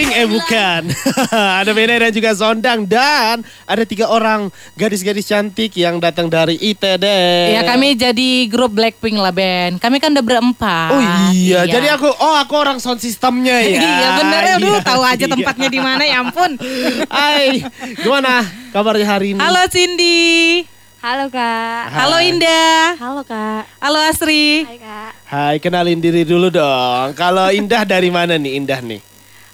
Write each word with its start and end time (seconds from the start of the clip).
Blackpink 0.00 0.16
eh 0.16 0.28
bukan. 0.32 0.82
ada 1.60 1.70
Bene 1.76 1.94
dan 2.00 2.08
juga 2.08 2.32
Sondang 2.32 2.88
dan 2.88 3.44
ada 3.68 3.84
tiga 3.84 4.08
orang 4.08 4.48
gadis-gadis 4.72 5.28
cantik 5.28 5.76
yang 5.76 6.00
datang 6.00 6.24
dari 6.32 6.56
ITD. 6.56 7.04
Ya 7.52 7.60
kami 7.68 7.92
jadi 8.00 8.48
grup 8.48 8.72
Blackpink 8.72 9.20
lah 9.20 9.28
Ben. 9.28 9.76
Kami 9.76 10.00
kan 10.00 10.16
udah 10.16 10.24
berempat. 10.24 10.90
Oh 10.96 11.02
iya, 11.36 11.68
jadi 11.68 12.00
aku 12.00 12.08
oh 12.08 12.34
aku 12.40 12.54
orang 12.56 12.80
sound 12.80 13.04
systemnya 13.04 13.60
ya. 13.60 13.76
iya 13.92 14.08
bener 14.16 14.40
ya, 14.40 14.54
aduh 14.56 14.68
Iya, 14.72 14.80
tahu 14.80 15.02
aja 15.04 15.24
iya. 15.28 15.32
tempatnya 15.36 15.68
di 15.68 15.80
mana 15.84 16.02
ya 16.08 16.16
ampun. 16.24 16.56
Hai, 17.12 17.60
gimana 18.00 18.40
kabarnya 18.72 19.04
hari 19.04 19.36
ini? 19.36 19.40
Halo 19.40 19.68
Cindy. 19.68 20.64
Halo 21.00 21.28
kak. 21.28 21.84
Halo 21.92 22.24
Indah. 22.24 22.96
Halo 22.96 23.20
kak. 23.24 23.68
Halo 23.80 24.00
Asri. 24.00 24.64
Hai 24.64 24.80
kak. 24.80 25.10
Hai, 25.28 25.56
kenalin 25.60 26.00
diri 26.00 26.24
dulu 26.24 26.48
dong. 26.48 27.12
Kalau 27.16 27.52
Indah 27.52 27.84
dari 27.84 28.08
mana 28.08 28.40
nih 28.40 28.56
Indah 28.56 28.80
nih? 28.80 29.09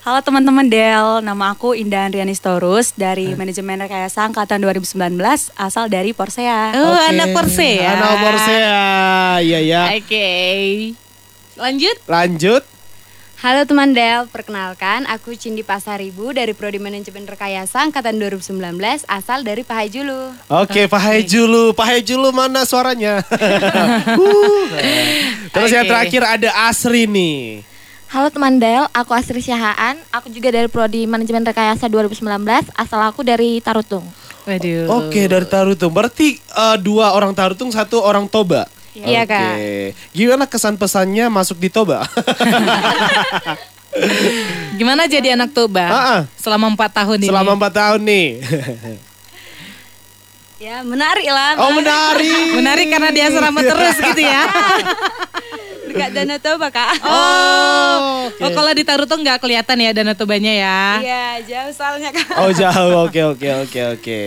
Halo 0.07 0.23
teman-teman 0.23 0.71
Del, 0.71 1.19
nama 1.19 1.51
aku 1.51 1.75
Indah 1.75 2.07
Andriani 2.07 2.31
Storus 2.31 2.95
dari 2.95 3.35
Manajemen 3.35 3.75
Rekayasa 3.75 4.23
Angkatan 4.23 4.63
2019 4.63 5.19
asal 5.59 5.91
dari 5.91 6.15
Porsea. 6.15 6.79
Oh 6.79 6.95
Oke, 6.95 7.11
anak 7.11 7.35
Persea. 7.35 7.91
Anak 7.91 8.15
Porsea. 8.23 8.87
Iya 9.43 9.59
ya. 9.67 9.83
Oke. 9.99 10.31
Lanjut. 11.59 11.97
Lanjut. 12.07 12.63
Halo 13.43 13.67
teman 13.67 13.99
Del, 13.99 14.31
perkenalkan 14.31 15.11
aku 15.11 15.35
Cindy 15.35 15.67
Pasaribu 15.67 16.31
dari 16.31 16.55
Prodi 16.55 16.79
Manajemen 16.79 17.27
Rekayasa 17.27 17.83
Angkatan 17.83 18.15
2019 18.23 19.11
asal 19.11 19.43
dari 19.43 19.67
Pahai 19.67 19.91
Julu. 19.91 20.31
Oke, 20.55 20.87
Pak 20.87 21.03
Haijulu. 21.03 21.75
Pak 21.75 21.83
Haijulu 21.83 22.31
mana 22.31 22.63
suaranya? 22.63 23.27
Uh. 24.23 24.71
Terus 25.59 25.75
yang 25.75 25.83
Oke. 25.83 25.91
terakhir 25.91 26.23
ada 26.23 26.71
Asri 26.71 27.11
nih. 27.11 27.75
Halo 28.07 28.31
teman 28.31 28.63
Del, 28.63 28.87
aku 28.95 29.19
Astri 29.19 29.43
Syahaan. 29.43 29.99
Aku 30.15 30.31
juga 30.31 30.55
dari 30.55 30.71
Prodi 30.71 31.11
Manajemen 31.11 31.43
Rekayasa 31.43 31.91
2019. 31.91 32.23
Asal 32.79 33.03
aku 33.03 33.27
dari 33.27 33.59
Tarutung. 33.59 34.07
Waduh. 34.47 34.87
Oke, 35.03 35.27
dari 35.27 35.43
Tarutung. 35.43 35.91
Berarti 35.91 36.39
eh, 36.39 36.77
dua 36.79 37.19
orang 37.19 37.35
Tarutung, 37.35 37.75
satu 37.75 37.99
orang 37.99 38.31
Toba. 38.31 38.71
Iya, 38.95 39.27
Oke. 39.27 39.35
Kak. 39.35 39.55
Gimana 40.15 40.47
kesan 40.47 40.79
pesannya 40.79 41.27
masuk 41.27 41.59
di 41.59 41.67
Toba? 41.67 42.07
Gimana 44.79 45.11
jadi 45.11 45.35
anak 45.35 45.51
Toba? 45.51 45.91
Ah, 45.91 45.99
ah. 45.99 46.21
Selama 46.39 46.71
empat 46.71 47.03
tahun 47.03 47.27
ini. 47.27 47.27
Selama 47.27 47.59
empat 47.59 47.73
tahun 47.75 48.01
nih. 48.07 48.27
Ya 50.57 50.81
menarik 50.87 51.27
lah. 51.27 51.59
oh 51.59 51.75
menarik. 51.75 52.55
Menarik 52.55 52.87
karena 52.87 53.11
dia 53.11 53.35
asrama 53.35 53.61
terus 53.61 53.99
gitu 53.99 54.23
ya. 54.23 54.47
Dekat 55.97 56.11
Danau 56.13 56.39
Toba 56.39 56.69
kak. 56.69 56.89
Oh, 57.01 58.29
oke. 58.29 58.43
Oh 58.45 58.51
kalau 58.53 58.71
di 58.71 58.85
Tarutung 58.85 59.25
nggak 59.25 59.41
kelihatan 59.41 59.81
ya 59.81 59.91
Danau 59.91 60.13
Tobanya 60.13 60.53
ya. 60.53 60.81
Iya 61.01 61.27
jauh 61.43 61.73
soalnya 61.73 62.13
kak. 62.13 62.37
Oh 62.37 62.53
jauh, 62.53 63.09
oke 63.09 63.21
oke 63.33 63.49
oke 63.65 63.81
oke. 63.97 64.23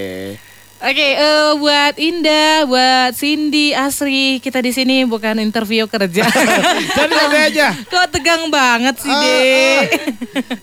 Oke, 0.79 0.95
eh, 1.11 1.51
buat 1.59 1.99
Indah, 1.99 2.63
buat 2.63 3.11
Cindy, 3.11 3.75
Asri, 3.75 4.39
kita 4.39 4.63
di 4.63 4.71
sini 4.71 5.03
bukan 5.03 5.35
interview 5.35 5.83
kerja. 5.91 6.23
Jadi 6.95 7.11
nanti 7.11 7.37
aja. 7.51 7.75
Kok 7.75 8.07
tegang 8.07 8.47
banget 8.47 8.95
sih, 8.95 9.11
Ah, 9.11 9.19
Dek? 9.19 9.83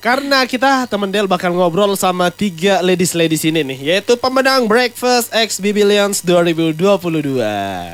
Karena 0.00 0.48
kita 0.48 0.88
temen 0.88 1.12
Del 1.12 1.28
bakal 1.28 1.52
ngobrol 1.52 2.00
sama 2.00 2.32
tiga 2.32 2.80
ladies-ladies 2.80 3.44
ini 3.44 3.60
nih, 3.60 3.78
yaitu 3.92 4.16
pemenang 4.16 4.64
Breakfast 4.64 5.36
X 5.36 5.60
Bibilions 5.60 6.24
2022. 6.24 7.36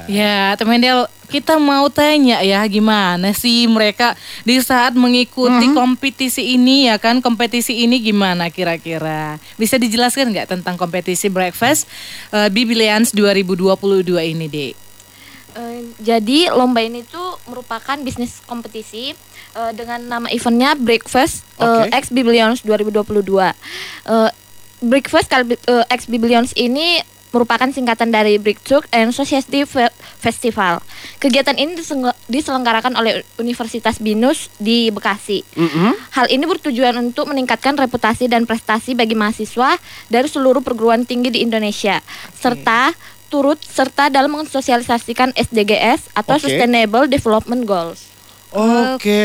Ya, 0.07 0.55
teman 0.55 0.79
Del, 0.79 1.11
kita 1.33 1.57
mau 1.57 1.89
tanya 1.89 2.45
ya 2.45 2.61
gimana 2.69 3.33
sih 3.33 3.65
mereka 3.65 4.13
di 4.43 4.61
saat 4.61 4.93
mengikuti 4.93 5.65
Mhm. 5.65 5.73
kompetisi 5.73 6.53
ini 6.53 6.87
ya 6.87 7.01
kan 7.01 7.19
kompetisi 7.19 7.73
ini 7.79 7.97
gimana 7.99 8.47
kira-kira 8.47 9.41
bisa 9.57 9.75
dijelaskan 9.75 10.29
nggak 10.29 10.53
tentang 10.53 10.77
kompetisi 10.77 11.27
breakfast 11.27 11.89
uh, 12.29 12.47
Bibilians 12.47 13.11
2022 13.11 14.05
ini 14.21 14.47
dek? 14.47 14.75
Eh, 15.53 15.81
jadi 16.01 16.49
lomba 16.49 16.81
ini 16.81 17.01
tuh 17.03 17.37
merupakan 17.45 17.97
bisnis 17.99 18.41
kompetisi 18.43 19.13
eh, 19.53 19.73
dengan 19.73 20.01
nama 20.01 20.29
eventnya 20.29 20.73
Breakfast 20.73 21.45
eh, 21.57 21.65
Oke. 21.65 21.93
X 21.93 22.09
Bibilions 22.09 22.61
2022. 22.61 23.53
Eh, 24.07 24.31
Breakfast 24.81 25.29
kali 25.29 25.53
eh, 25.55 25.85
X 25.89 26.09
Bibilions 26.09 26.53
ini 26.55 27.05
merupakan 27.33 27.67
singkatan 27.73 28.13
dari 28.13 28.37
Breakthrough 28.37 28.85
and 28.93 29.11
Society 29.11 29.65
Fe- 29.65 29.93
Festival. 30.21 30.85
Kegiatan 31.19 31.57
ini 31.57 31.75
diselenggarakan 32.29 32.95
oleh 32.95 33.25
Universitas 33.41 33.99
Binus 33.99 34.53
di 34.61 34.93
Bekasi. 34.93 35.43
Mm-mm. 35.57 35.97
Hal 36.15 36.29
ini 36.29 36.45
bertujuan 36.45 36.95
untuk 37.01 37.33
meningkatkan 37.33 37.75
reputasi 37.75 38.29
dan 38.29 38.45
prestasi 38.45 38.93
bagi 38.93 39.17
mahasiswa 39.17 39.81
dari 40.13 40.29
seluruh 40.29 40.61
perguruan 40.61 41.09
tinggi 41.09 41.33
di 41.33 41.41
Indonesia, 41.43 41.99
serta 42.37 42.95
turut 43.33 43.57
serta 43.65 44.13
dalam 44.13 44.37
mensosialisasikan 44.37 45.33
SDGs 45.33 46.13
atau 46.13 46.37
Oke. 46.37 46.45
Sustainable 46.45 47.09
Development 47.09 47.65
Goals. 47.65 48.13
Oke. 48.53 49.25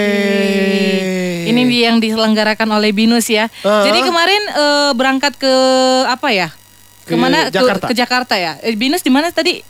Ini 1.44 1.62
dia 1.68 1.92
yang 1.92 2.00
diselenggarakan 2.00 2.72
oleh 2.72 2.96
Binus 2.96 3.28
ya. 3.28 3.52
Ah. 3.68 3.84
Jadi 3.84 4.00
kemarin 4.08 4.42
eh, 4.56 4.92
berangkat 4.96 5.36
ke 5.36 5.54
apa 6.08 6.32
ya? 6.32 6.48
Ke 7.08 7.16
Ke 7.16 7.18
mana? 7.18 7.48
Jakarta. 7.48 7.86
Ke, 7.88 7.96
ke 7.96 7.96
Jakarta 7.96 8.36
ya. 8.36 8.60
Eh, 8.60 8.76
Binus 8.76 9.00
di 9.00 9.08
mana 9.08 9.32
tadi? 9.32 9.64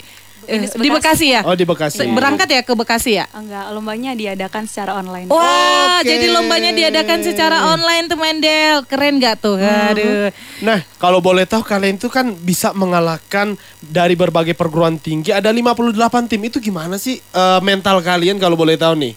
Eh, 0.50 0.58
Binus 0.58 0.74
di 0.74 0.90
Bekasi 0.90 1.28
ya. 1.38 1.42
Oh 1.46 1.54
di 1.54 1.70
Bekasi. 1.70 2.02
Berangkat 2.10 2.50
ya 2.50 2.62
ke 2.66 2.74
Bekasi 2.74 3.22
ya. 3.22 3.30
Enggak, 3.30 3.70
lombanya 3.78 4.18
diadakan 4.18 4.66
secara 4.66 4.98
online. 4.98 5.30
Wah, 5.30 6.02
Oke. 6.02 6.10
jadi 6.10 6.34
lombanya 6.34 6.74
diadakan 6.74 7.22
secara 7.22 7.78
online 7.78 8.10
tuh 8.10 8.18
Mendel. 8.18 8.82
Keren 8.90 9.22
gak 9.22 9.38
tuh? 9.38 9.62
Aduh. 9.62 10.34
Nah, 10.66 10.82
kalau 10.98 11.22
boleh 11.22 11.46
tahu 11.46 11.62
kalian 11.62 12.02
itu 12.02 12.10
kan 12.10 12.34
bisa 12.34 12.74
mengalahkan 12.74 13.54
dari 13.86 14.18
berbagai 14.18 14.58
perguruan 14.58 14.98
tinggi 14.98 15.30
ada 15.30 15.54
58 15.54 15.94
tim. 16.26 16.42
Itu 16.42 16.58
gimana 16.58 16.98
sih 16.98 17.22
eh, 17.22 17.60
mental 17.62 18.02
kalian 18.02 18.42
kalau 18.42 18.58
boleh 18.58 18.82
tahu 18.82 18.98
nih? 18.98 19.14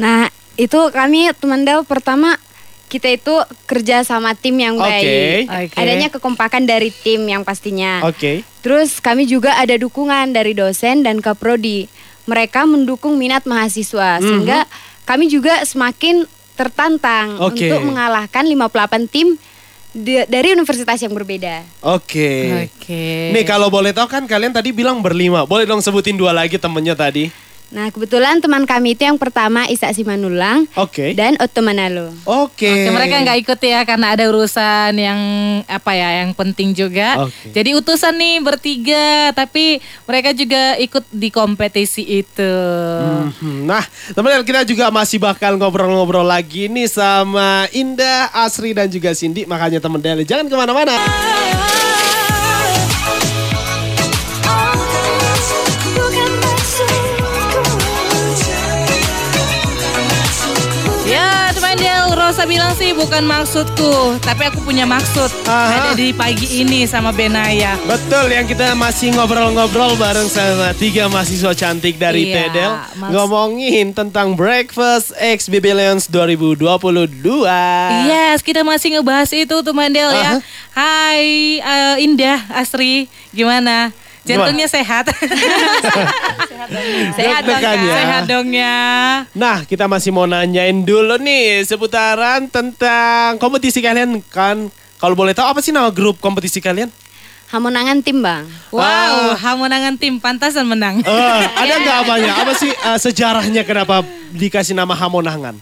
Nah, 0.00 0.32
itu 0.56 0.78
kami 0.94 1.28
teman 1.36 1.66
Del 1.66 1.82
pertama 1.84 2.38
kita 2.88 3.10
itu 3.10 3.34
kerja 3.66 4.06
sama 4.06 4.36
tim 4.36 4.54
yang 4.54 4.78
baik. 4.78 5.48
Oke. 5.48 5.74
Adanya 5.74 6.08
kekompakan 6.12 6.62
dari 6.64 6.92
tim 6.92 7.24
yang 7.26 7.42
pastinya. 7.42 8.04
Oke. 8.06 8.46
Terus 8.62 9.02
kami 9.02 9.26
juga 9.26 9.56
ada 9.58 9.74
dukungan 9.74 10.30
dari 10.30 10.54
dosen 10.54 11.02
dan 11.02 11.18
kaprodi. 11.18 11.90
Mereka 12.24 12.64
mendukung 12.64 13.20
minat 13.20 13.44
mahasiswa 13.44 14.16
sehingga 14.22 14.64
kami 15.04 15.28
juga 15.28 15.60
semakin 15.66 16.24
tertantang 16.54 17.36
Oke. 17.42 17.68
untuk 17.68 17.84
mengalahkan 17.84 18.46
58 18.46 19.10
tim 19.10 19.36
di- 19.94 20.26
dari 20.26 20.54
universitas 20.54 20.98
yang 21.02 21.12
berbeda. 21.12 21.62
Oke. 21.84 22.66
Oke. 22.70 23.30
Nih 23.30 23.44
kalau 23.44 23.68
boleh 23.68 23.92
tahu 23.92 24.08
kan 24.08 24.24
kalian 24.24 24.54
tadi 24.54 24.72
bilang 24.72 25.04
berlima. 25.04 25.44
Boleh 25.44 25.68
dong 25.68 25.82
sebutin 25.82 26.18
dua 26.18 26.34
lagi 26.34 26.56
temennya 26.56 26.98
tadi. 26.98 27.28
Nah, 27.72 27.88
kebetulan 27.88 28.38
teman 28.44 28.68
kami 28.68 28.92
itu 28.92 29.08
yang 29.08 29.16
pertama 29.16 29.64
Isa 29.66 29.88
Simanulang 29.90 30.68
Oke. 30.76 31.16
dan 31.16 31.34
Otto 31.40 31.64
Manalo. 31.64 32.12
Oke. 32.28 32.68
Oke, 32.68 32.90
mereka 32.92 33.24
nggak 33.24 33.38
ikut 33.40 33.60
ya 33.64 33.80
karena 33.88 34.12
ada 34.12 34.24
urusan 34.28 34.92
yang 34.94 35.20
apa 35.64 35.92
ya 35.96 36.22
yang 36.22 36.36
penting 36.36 36.76
juga. 36.76 37.26
Oke. 37.26 37.50
Jadi 37.50 37.70
utusan 37.74 38.14
nih 38.14 38.36
bertiga, 38.44 39.32
tapi 39.32 39.80
mereka 40.04 40.30
juga 40.36 40.76
ikut 40.76 41.04
di 41.10 41.28
kompetisi 41.32 42.04
itu. 42.04 42.54
Mhm. 43.42 43.64
Nah, 43.64 43.82
teman-teman 44.12 44.46
kita 44.46 44.62
juga 44.68 44.92
masih 44.92 45.18
bakal 45.18 45.56
ngobrol-ngobrol 45.56 46.26
lagi 46.26 46.68
nih 46.68 46.86
sama 46.86 47.66
Indah, 47.72 48.30
Asri 48.34 48.76
dan 48.76 48.86
juga 48.86 49.16
Cindy. 49.16 49.48
Makanya 49.48 49.80
teman 49.80 49.98
Deli 49.98 50.22
jangan 50.28 50.46
ke 50.46 50.54
mana-mana. 50.54 50.94
Del, 62.24 62.32
Rosa 62.32 62.48
bilang 62.48 62.72
sih 62.72 62.96
bukan 62.96 63.20
maksudku, 63.28 64.16
tapi 64.24 64.48
aku 64.48 64.64
punya 64.64 64.88
maksud. 64.88 65.28
Aha. 65.44 65.76
Ada 65.76 65.90
di 65.92 66.08
pagi 66.08 66.64
ini 66.64 66.88
sama 66.88 67.12
Benaya. 67.12 67.76
Betul 67.84 68.32
yang 68.32 68.48
kita 68.48 68.72
masih 68.72 69.12
ngobrol-ngobrol 69.12 69.92
bareng 70.00 70.24
sama 70.32 70.72
tiga 70.72 71.04
mahasiswa 71.12 71.52
cantik 71.52 72.00
dari 72.00 72.32
Iya, 72.32 72.48
Tedel 72.48 72.72
maks- 72.96 73.12
ngomongin 73.12 73.92
tentang 73.92 74.32
Breakfast 74.32 75.12
X 75.20 75.52
Bibilions 75.52 76.08
2022. 76.08 77.12
Yes, 78.08 78.40
kita 78.40 78.64
masih 78.64 78.96
ngebahas 78.96 79.28
itu 79.28 79.60
tuh 79.60 79.74
Mandel 79.76 80.08
ya. 80.08 80.40
Aha. 80.40 80.40
Hai 80.72 81.60
eh, 81.60 82.04
Indah, 82.08 82.40
Asri, 82.48 83.04
gimana? 83.36 83.92
Jantungnya 84.24 84.64
sehat. 84.64 85.04
Sehat 87.14 87.44
dong, 87.44 87.60
Deg-degan 87.60 87.76
Kak. 87.76 87.84
ya. 87.84 87.94
sehat 87.94 88.22
dong 88.24 88.48
ya. 88.50 88.78
Nah, 89.36 89.58
kita 89.68 89.84
masih 89.84 90.10
mau 90.10 90.24
nanyain 90.24 90.80
dulu 90.80 91.20
nih 91.20 91.60
seputaran 91.62 92.48
tentang 92.48 93.36
kompetisi 93.36 93.84
kalian 93.84 94.24
kan. 94.32 94.72
Kalau 94.96 95.12
boleh 95.12 95.36
tahu 95.36 95.44
apa 95.44 95.60
sih 95.60 95.70
nama 95.70 95.92
grup 95.92 96.16
kompetisi 96.18 96.64
kalian? 96.64 96.88
Hamonangan 97.52 98.00
tim, 98.00 98.24
Bang. 98.24 98.48
Wow, 98.72 99.36
Hamonangan 99.36 100.00
tim 100.00 100.16
pantasan 100.16 100.64
menang. 100.64 101.04
Eh, 101.04 101.42
ada 101.44 101.74
nggak 101.84 101.96
apanya? 102.08 102.32
Apa 102.40 102.52
sih 102.56 102.72
eh, 102.72 102.98
sejarahnya 102.98 103.62
kenapa 103.62 104.00
dikasih 104.32 104.72
nama 104.72 104.96
Hamonangan? 104.96 105.60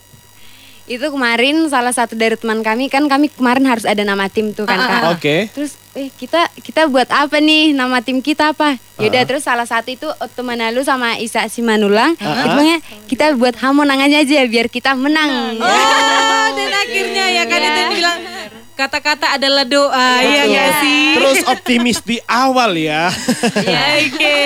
Itu 0.92 1.06
kemarin 1.06 1.66
salah 1.66 1.90
satu 1.90 2.12
dari 2.12 2.34
teman 2.34 2.60
kami 2.60 2.86
kan 2.86 3.04
kami 3.04 3.28
kemarin 3.28 3.64
harus 3.64 3.82
ada 3.82 4.00
nama 4.00 4.26
tim 4.26 4.50
tuh 4.50 4.64
kan 4.64 4.74
Ah, 4.74 4.82
ah, 4.82 4.88
kak. 4.88 5.00
ah. 5.00 5.12
Oke. 5.12 5.36
Terus 5.50 5.72
eh 5.92 6.08
kita 6.10 6.48
kita 6.56 6.86
buat 6.86 7.08
apa 7.08 7.36
nih 7.38 7.72
nama 7.72 7.98
tim 7.98 8.20
kita 8.20 8.52
apa? 8.52 8.76
Yaudah 8.96 9.22
Ah. 9.22 9.26
terus 9.26 9.42
salah 9.42 9.64
satu 9.64 9.88
itu 9.88 10.08
Otto 10.14 10.40
Manalu 10.40 10.80
sama 10.80 11.16
Isa 11.16 11.44
Simanulang. 11.46 12.16
Ah. 12.16 12.28
Itu 12.34 12.46
bilangnya, 12.50 12.78
kita 13.06 13.24
buat 13.34 13.56
hamonangannya 13.56 14.20
aja 14.20 14.44
biar 14.44 14.68
kita 14.68 14.92
menang. 14.94 15.56
Ya. 15.56 15.60
Oh, 15.60 16.46
dan 16.56 16.70
akhirnya 16.70 17.24
ya 17.30 17.44
kan 17.44 17.60
itu 17.60 17.78
yang 17.78 17.92
bilang 17.92 18.18
kata-kata 18.72 19.36
adalah 19.36 19.62
doa, 19.62 20.10
iya 20.20 20.42
Betul. 20.42 20.52
nggak 20.52 20.70
sih? 20.80 21.02
Terus 21.12 21.38
optimis 21.46 21.98
di 22.00 22.16
awal 22.24 22.72
ya. 22.74 23.12
Oke, 24.00 24.40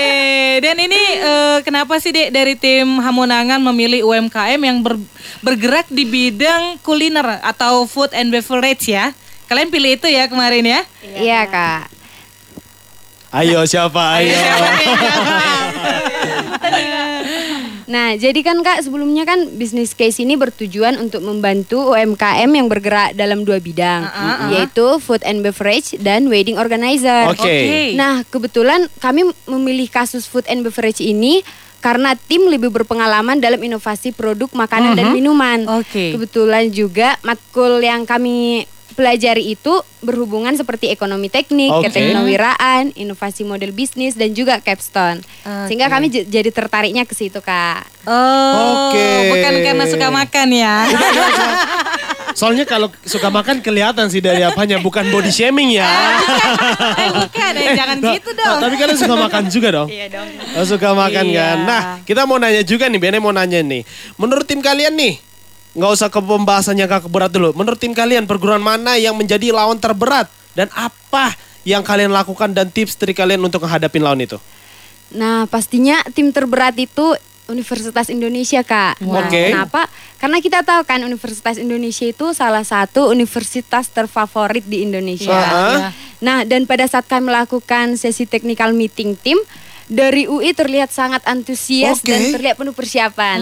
dan 0.60 0.76
ini 0.76 1.02
eh, 1.16 1.58
kenapa 1.62 1.96
sih 1.96 2.10
Dek 2.10 2.30
dari 2.30 2.54
tim 2.54 2.98
Hamonangan 2.98 3.62
memilih 3.62 4.04
UMKM 4.04 4.60
yang 4.60 4.78
ber- 4.82 5.00
bergerak 5.40 5.86
di 5.88 6.04
bidang 6.04 6.78
kuliner 6.80 7.38
atau 7.40 7.86
food 7.86 8.10
and 8.12 8.28
beverage 8.28 8.90
ya? 8.90 9.14
Kalian 9.46 9.70
pilih 9.70 9.94
itu 9.94 10.10
ya 10.10 10.26
kemarin 10.26 10.66
ya? 10.66 10.80
Iya 11.06 11.40
kak. 11.46 11.82
Ayo 13.30 13.62
siapa? 13.62 14.18
Ayo. 14.18 14.34
Nah, 17.86 18.18
jadi 18.18 18.42
kan 18.42 18.58
Kak 18.66 18.82
sebelumnya 18.82 19.22
kan 19.22 19.46
bisnis 19.54 19.94
case 19.94 20.22
ini 20.22 20.34
bertujuan 20.34 20.98
untuk 20.98 21.22
membantu 21.22 21.94
UMKM 21.94 22.50
yang 22.50 22.66
bergerak 22.66 23.14
dalam 23.14 23.46
dua 23.46 23.62
bidang, 23.62 24.02
ah. 24.06 24.50
yaitu 24.50 24.98
food 24.98 25.22
and 25.22 25.46
beverage 25.46 25.94
dan 26.02 26.26
wedding 26.26 26.58
organizer. 26.58 27.30
Oke. 27.30 27.94
Nah, 27.94 28.26
kebetulan 28.26 28.90
kami 28.98 29.30
memilih 29.46 29.86
kasus 29.86 30.26
food 30.26 30.44
and 30.50 30.66
beverage 30.66 30.98
ini 30.98 31.46
karena 31.78 32.18
tim 32.18 32.50
lebih 32.50 32.74
berpengalaman 32.74 33.38
dalam 33.38 33.62
inovasi 33.62 34.10
produk 34.10 34.50
makanan 34.50 34.98
dan 34.98 35.14
minuman. 35.14 35.62
Oke. 35.78 36.18
Kebetulan 36.18 36.74
juga 36.74 37.14
matkul 37.22 37.78
yang 37.78 38.02
kami 38.02 38.66
pelajari 38.96 39.52
itu 39.52 39.70
berhubungan 40.00 40.56
seperti 40.56 40.88
ekonomi 40.88 41.28
teknik, 41.28 41.68
keteknowiraan, 41.84 42.96
inovasi 42.96 43.44
model 43.44 43.70
bisnis 43.70 44.16
dan 44.16 44.32
juga 44.32 44.58
capstone. 44.58 45.20
Sehingga 45.68 45.86
Oke. 45.86 45.92
kami 45.92 46.06
jadi 46.24 46.48
tertariknya 46.48 47.04
ke 47.04 47.12
situ, 47.12 47.38
Kak. 47.38 47.84
Oh, 48.02 48.88
Oke. 48.88 49.06
bukan 49.30 49.52
karena 49.60 49.84
suka 49.84 50.08
makan 50.08 50.48
ya? 50.50 50.74
Soalnya 52.36 52.68
kalau 52.68 52.92
suka 53.00 53.32
makan 53.32 53.64
kelihatan 53.64 54.12
sih 54.12 54.20
dari 54.20 54.44
apanya, 54.44 54.76
bukan 54.76 55.08
body 55.08 55.32
shaming 55.32 55.72
ya. 55.72 55.88
eh 56.94 57.08
bukan, 57.10 57.52
eh, 57.56 57.72
jangan 57.72 57.96
Nah, 57.96 58.12
gitu 58.12 58.30
nah, 58.30 58.40
dong. 58.44 58.58
tapi 58.60 58.74
kalian 58.76 58.98
suka 58.98 59.14
makan 59.16 59.42
juga 59.48 59.68
dong? 59.72 59.88
Iya 59.88 60.06
dong. 60.12 60.28
Oh, 60.52 60.64
suka 60.68 60.92
makan 60.92 61.24
Iya. 61.26 61.40
kan? 61.40 61.56
Nah, 61.64 61.80
kita 62.04 62.28
mau 62.28 62.36
nanya 62.36 62.60
juga 62.60 62.92
nih, 62.92 63.00
Bene 63.00 63.18
mau 63.18 63.32
nanya 63.32 63.64
nih. 63.64 63.88
Menurut 64.16 64.44
tim 64.44 64.60
kalian 64.60 64.92
nih, 64.92 65.16
nggak 65.76 65.90
usah 65.92 66.08
ke 66.08 66.18
pembahasannya 66.18 66.88
kak 66.88 67.12
berat 67.12 67.30
dulu. 67.30 67.52
Menurut 67.52 67.76
tim 67.76 67.92
kalian, 67.92 68.24
perguruan 68.24 68.64
mana 68.64 68.96
yang 68.96 69.12
menjadi 69.12 69.52
lawan 69.52 69.76
terberat? 69.76 70.26
Dan 70.56 70.72
apa 70.72 71.36
yang 71.68 71.84
kalian 71.84 72.08
lakukan 72.08 72.56
dan 72.56 72.72
tips 72.72 72.96
dari 72.96 73.12
kalian 73.12 73.44
untuk 73.44 73.60
menghadapi 73.68 74.00
lawan 74.00 74.24
itu? 74.24 74.40
Nah, 75.12 75.44
pastinya 75.46 76.00
tim 76.16 76.32
terberat 76.32 76.74
itu 76.80 77.12
Universitas 77.46 78.10
Indonesia, 78.10 78.64
Kak. 78.66 78.98
Nah, 79.06 79.28
Oke. 79.28 79.54
Kenapa? 79.54 79.86
Karena 80.18 80.42
kita 80.42 80.66
tahu 80.66 80.82
kan 80.82 80.98
Universitas 81.06 81.60
Indonesia 81.62 82.02
itu 82.02 82.34
salah 82.34 82.66
satu 82.66 83.06
universitas 83.12 83.86
terfavorit 83.86 84.66
di 84.66 84.82
Indonesia. 84.82 85.30
Iya, 85.30 85.62
iya. 85.78 85.88
Nah, 86.18 86.38
dan 86.42 86.66
pada 86.66 86.90
saat 86.90 87.06
kami 87.06 87.30
melakukan 87.30 87.94
sesi 87.94 88.26
technical 88.26 88.74
meeting 88.74 89.14
tim 89.14 89.38
dari 89.86 90.26
UI 90.26 90.50
terlihat 90.56 90.90
sangat 90.90 91.22
antusias 91.22 92.02
Oke. 92.02 92.10
dan 92.10 92.34
terlihat 92.34 92.58
penuh 92.58 92.74
persiapan. 92.74 93.38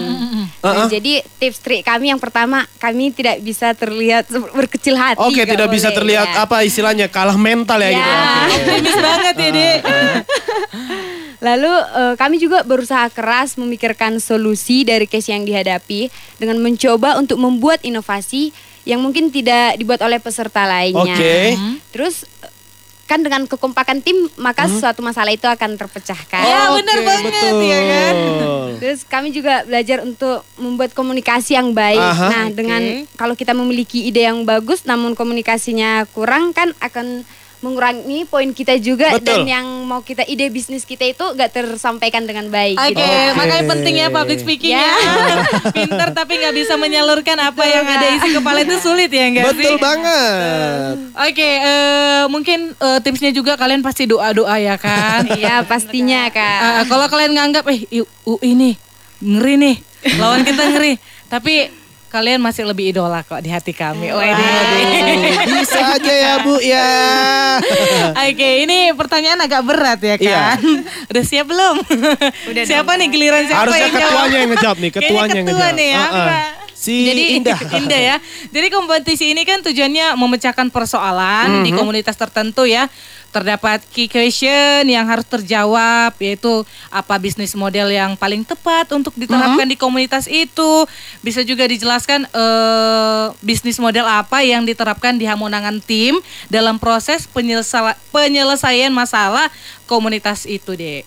Nah, 0.65 0.73
Uh-uh. 0.73 0.89
Jadi 0.89 1.21
tips 1.37 1.61
trik 1.61 1.85
kami 1.85 2.09
yang 2.09 2.17
pertama, 2.17 2.65
kami 2.81 3.13
tidak 3.13 3.37
bisa 3.39 3.77
terlihat 3.77 4.25
berkecil 4.49 4.97
hati. 4.97 5.21
Oke, 5.21 5.37
nggak 5.37 5.53
tidak 5.53 5.69
bisa 5.69 5.93
boleh, 5.93 5.97
terlihat 6.01 6.29
ya. 6.33 6.41
apa 6.41 6.57
istilahnya 6.65 7.05
kalah 7.05 7.37
mental 7.37 7.77
ya, 7.77 7.93
Ya. 7.93 7.93
gitu. 7.93 8.09
Optimis 8.65 8.97
banget 8.97 9.35
ya, 9.37 9.49
Dek. 9.53 9.79
Lalu 11.37 11.69
eh, 11.69 12.13
kami 12.17 12.35
juga 12.41 12.65
berusaha 12.65 13.05
keras 13.13 13.53
memikirkan 13.55 14.17
solusi 14.17 14.81
dari 14.81 15.05
case 15.05 15.29
yang 15.29 15.45
dihadapi 15.45 16.09
dengan 16.41 16.57
mencoba 16.57 17.21
untuk 17.21 17.37
membuat 17.37 17.85
inovasi 17.85 18.49
yang 18.81 19.01
mungkin 19.01 19.29
tidak 19.29 19.77
dibuat 19.77 20.01
oleh 20.01 20.17
peserta 20.17 20.65
lainnya. 20.65 21.13
Oke. 21.13 21.53
Terus 21.93 22.25
kan 23.05 23.21
dengan 23.21 23.45
kekompakan 23.45 24.01
tim 24.01 24.17
maka 24.41 24.65
suatu 24.65 25.05
masalah 25.05 25.29
itu 25.29 25.45
akan 25.45 25.77
terpecahkan. 25.77 26.41
Ya, 26.41 26.73
Oke, 26.73 26.81
benar 26.81 26.99
banget, 27.05 27.31
betul. 27.31 27.61
ya 27.61 27.79
kan? 27.85 28.15
Terus 28.81 28.99
kami 29.05 29.29
juga 29.29 29.61
belajar 29.61 30.01
untuk 30.01 30.41
membuat 30.57 30.97
komunikasi 30.97 31.53
yang 31.53 31.77
baik. 31.77 32.01
Aha. 32.01 32.27
Nah, 32.33 32.45
Oke. 32.49 32.57
dengan 32.57 32.81
kalau 33.13 33.37
kita 33.37 33.53
memiliki 33.53 34.09
ide 34.09 34.25
yang 34.25 34.41
bagus 34.43 34.89
namun 34.89 35.13
komunikasinya 35.13 36.09
kurang 36.11 36.51
kan 36.51 36.73
akan 36.81 37.23
mengurangi 37.65 38.29
poin 38.29 38.53
kita 38.53 38.77
juga 38.77 39.17
Betul. 39.17 39.41
dan 39.41 39.49
yang 39.49 39.65
mau 39.83 39.99
kita 39.99 40.21
ide 40.23 40.53
bisnis 40.53 40.85
kita 40.85 41.01
itu 41.03 41.25
gak 41.33 41.49
tersampaikan 41.49 42.23
dengan 42.23 42.45
baik. 42.47 42.77
Oke, 42.77 42.93
gitu. 42.93 43.01
Oke. 43.01 43.33
makanya 43.33 43.65
penting 43.65 43.95
ya 43.97 44.07
public 44.07 44.39
speaking 44.39 44.77
ya. 44.77 44.85
Ya. 44.85 44.93
Pinter 45.75 46.13
tapi 46.13 46.37
nggak 46.37 46.53
bisa 46.53 46.77
menyalurkan 46.77 47.41
apa 47.41 47.63
yang 47.65 47.81
ada 47.83 48.07
isi 48.13 48.29
kepala 48.31 48.61
itu 48.61 48.77
sulit 48.77 49.09
ya 49.09 49.25
enggak 49.25 49.49
sih? 49.49 49.65
Betul 49.65 49.75
banget. 49.81 50.93
Oke, 51.17 51.49
eh, 51.57 52.23
mungkin 52.27 52.59
eh, 52.71 52.99
tipsnya 53.01 53.33
juga 53.33 53.57
kalian 53.57 53.81
pasti 53.81 54.05
doa-doa 54.05 54.55
ya 54.55 54.77
kan? 54.77 55.25
Iya 55.35 55.65
pastinya 55.65 56.29
kak. 56.29 56.59
Eh, 56.61 56.83
kalau 56.85 57.09
kalian 57.09 57.33
nganggap 57.33 57.65
eh 57.67 57.81
i- 57.89 58.11
UI 58.23 58.51
nih 58.53 58.75
ngeri 59.15 59.55
nih, 59.57 59.75
lawan 60.15 60.43
kita 60.43 60.63
ngeri, 60.69 60.93
tapi 61.25 61.71
kalian 62.15 62.39
masih 62.39 62.63
lebih 62.63 62.89
idola 62.89 63.19
kok 63.21 63.37
di 63.37 63.49
hati 63.49 63.71
kami. 63.71 64.07
Wede. 64.07 64.39
Aduh, 64.39 65.19
bisa 65.53 65.79
aja 65.91 66.13
ya 66.15 66.33
Bu 66.39 66.55
ya. 66.57 66.87
Oke, 68.25 68.63
ini 68.63 68.91
pertanyaan 68.93 69.39
agak 69.41 69.61
berat 69.61 69.99
ya 69.99 70.15
Iya. 70.15 70.55
kan? 70.55 70.59
Udah 71.11 71.23
siap 71.23 71.45
belum? 71.45 71.75
siapa 72.63 72.91
nih 72.93 73.07
giliran 73.09 73.43
siapa 73.43 73.59
Harusnya 73.61 73.81
yang 73.81 73.93
jawab? 73.93 74.07
ketuanya 74.07 74.37
yang 74.37 74.49
ngejawab 74.49 74.77
nih, 74.77 74.89
Kayaknya 74.89 75.03
ketuanya 75.03 75.35
yang 75.35 75.45
ketua 75.45 75.57
ngejawab. 75.59 75.75
nih 75.75 75.87
ya, 75.87 75.99
Uh-uh. 76.01 76.25
Mbak. 76.25 76.47
Si 76.85 76.93
Jadi 77.03 77.21
Indah. 77.41 77.57
Indah 77.73 77.97
ya. 77.99 78.15
Jadi 78.47 78.67
kompetisi 78.69 79.25
ini 79.27 79.41
kan 79.41 79.59
tujuannya 79.59 80.13
memecahkan 80.13 80.69
persoalan 80.69 81.61
di 81.61 81.71
Mhm. 81.71 81.77
komunitas 81.77 82.13
tertentu 82.13 82.63
ya. 82.63 82.85
Terdapat 83.27 83.83
key 83.89 84.05
question 84.05 84.85
yang 84.85 85.03
harus 85.03 85.25
terjawab 85.25 86.13
yaitu 86.17 86.61
apa 86.87 87.17
bisnis 87.17 87.51
model 87.51 87.89
yang 87.89 88.13
paling 88.13 88.41
tepat 88.41 88.87
untuk 88.91 89.11
diterapkan 89.13 89.65
di 89.65 89.75
komunitas 89.75 90.23
itu. 90.25 90.85
Bisa 91.19 91.41
juga 91.41 91.65
dijelaskan 91.65 92.29
eh, 92.29 93.25
bisnis 93.41 93.75
model 93.75 94.05
apa 94.05 94.39
yang 94.39 94.63
diterapkan 94.63 95.17
di 95.17 95.25
Hamonangan 95.25 95.81
tim 95.81 96.15
dalam 96.47 96.77
proses 96.77 97.25
penyelesa- 97.25 97.97
penyelesaian 98.09 98.89
masalah 98.89 99.49
komunitas 99.83 100.45
itu 100.45 100.71
deh. 100.71 101.01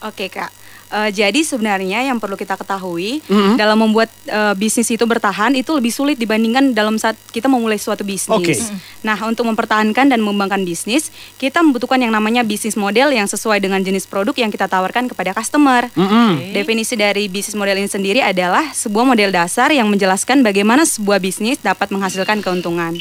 Oke 0.00 0.28
kak. 0.28 0.52
Eh, 0.86 1.10
jadi 1.10 1.40
sebenarnya 1.40 2.04
yang 2.04 2.16
perlu 2.16 2.34
kita 2.34 2.54
ketahui 2.54 3.18
Mhm. 3.24 3.56
dalam 3.56 3.76
membuat 3.76 4.12
eh, 4.24 4.52
bisnis 4.54 4.86
itu 4.86 5.02
bertahan 5.02 5.52
itu 5.52 5.68
lebih 5.70 5.88
sulit 5.88 6.14
dibandingkan 6.14 6.70
dalam 6.70 6.94
saat 6.94 7.16
kita 7.28 7.44
memulai 7.44 7.76
suatu 7.76 8.02
bisnis. 8.02 8.30
Oke. 8.30 8.54
Nah 9.02 9.18
untuk 9.22 9.44
mempertahankan 9.44 10.06
dan 10.06 10.20
mengembangkan 10.20 10.62
bisnis 10.62 11.08
kita 11.34 11.60
membutuhkan 11.60 11.98
yang 11.98 12.10
namanya 12.10 12.40
bisnis 12.40 12.74
model 12.74 13.10
yang 13.10 13.24
sesuai 13.24 13.58
dengan 13.58 13.80
jenis 13.80 14.04
produk 14.04 14.32
yang 14.34 14.48
kita 14.48 14.64
tawarkan 14.64 15.06
kepada 15.06 15.32
customer. 15.32 15.88
Mm-mm. 15.92 16.52
Definisi 16.52 16.94
dari 16.94 17.26
bisnis 17.26 17.52
model 17.52 17.74
ini 17.76 17.88
sendiri 17.88 18.20
adalah 18.20 18.70
sebuah 18.70 19.04
model 19.04 19.28
dasar 19.28 19.68
yang 19.70 19.88
menjelaskan 19.88 20.40
bagaimana 20.40 20.84
sebuah 20.84 21.18
bisnis 21.18 21.58
dapat 21.58 21.90
menghasilkan 21.90 22.38
keuntungan. 22.38 22.94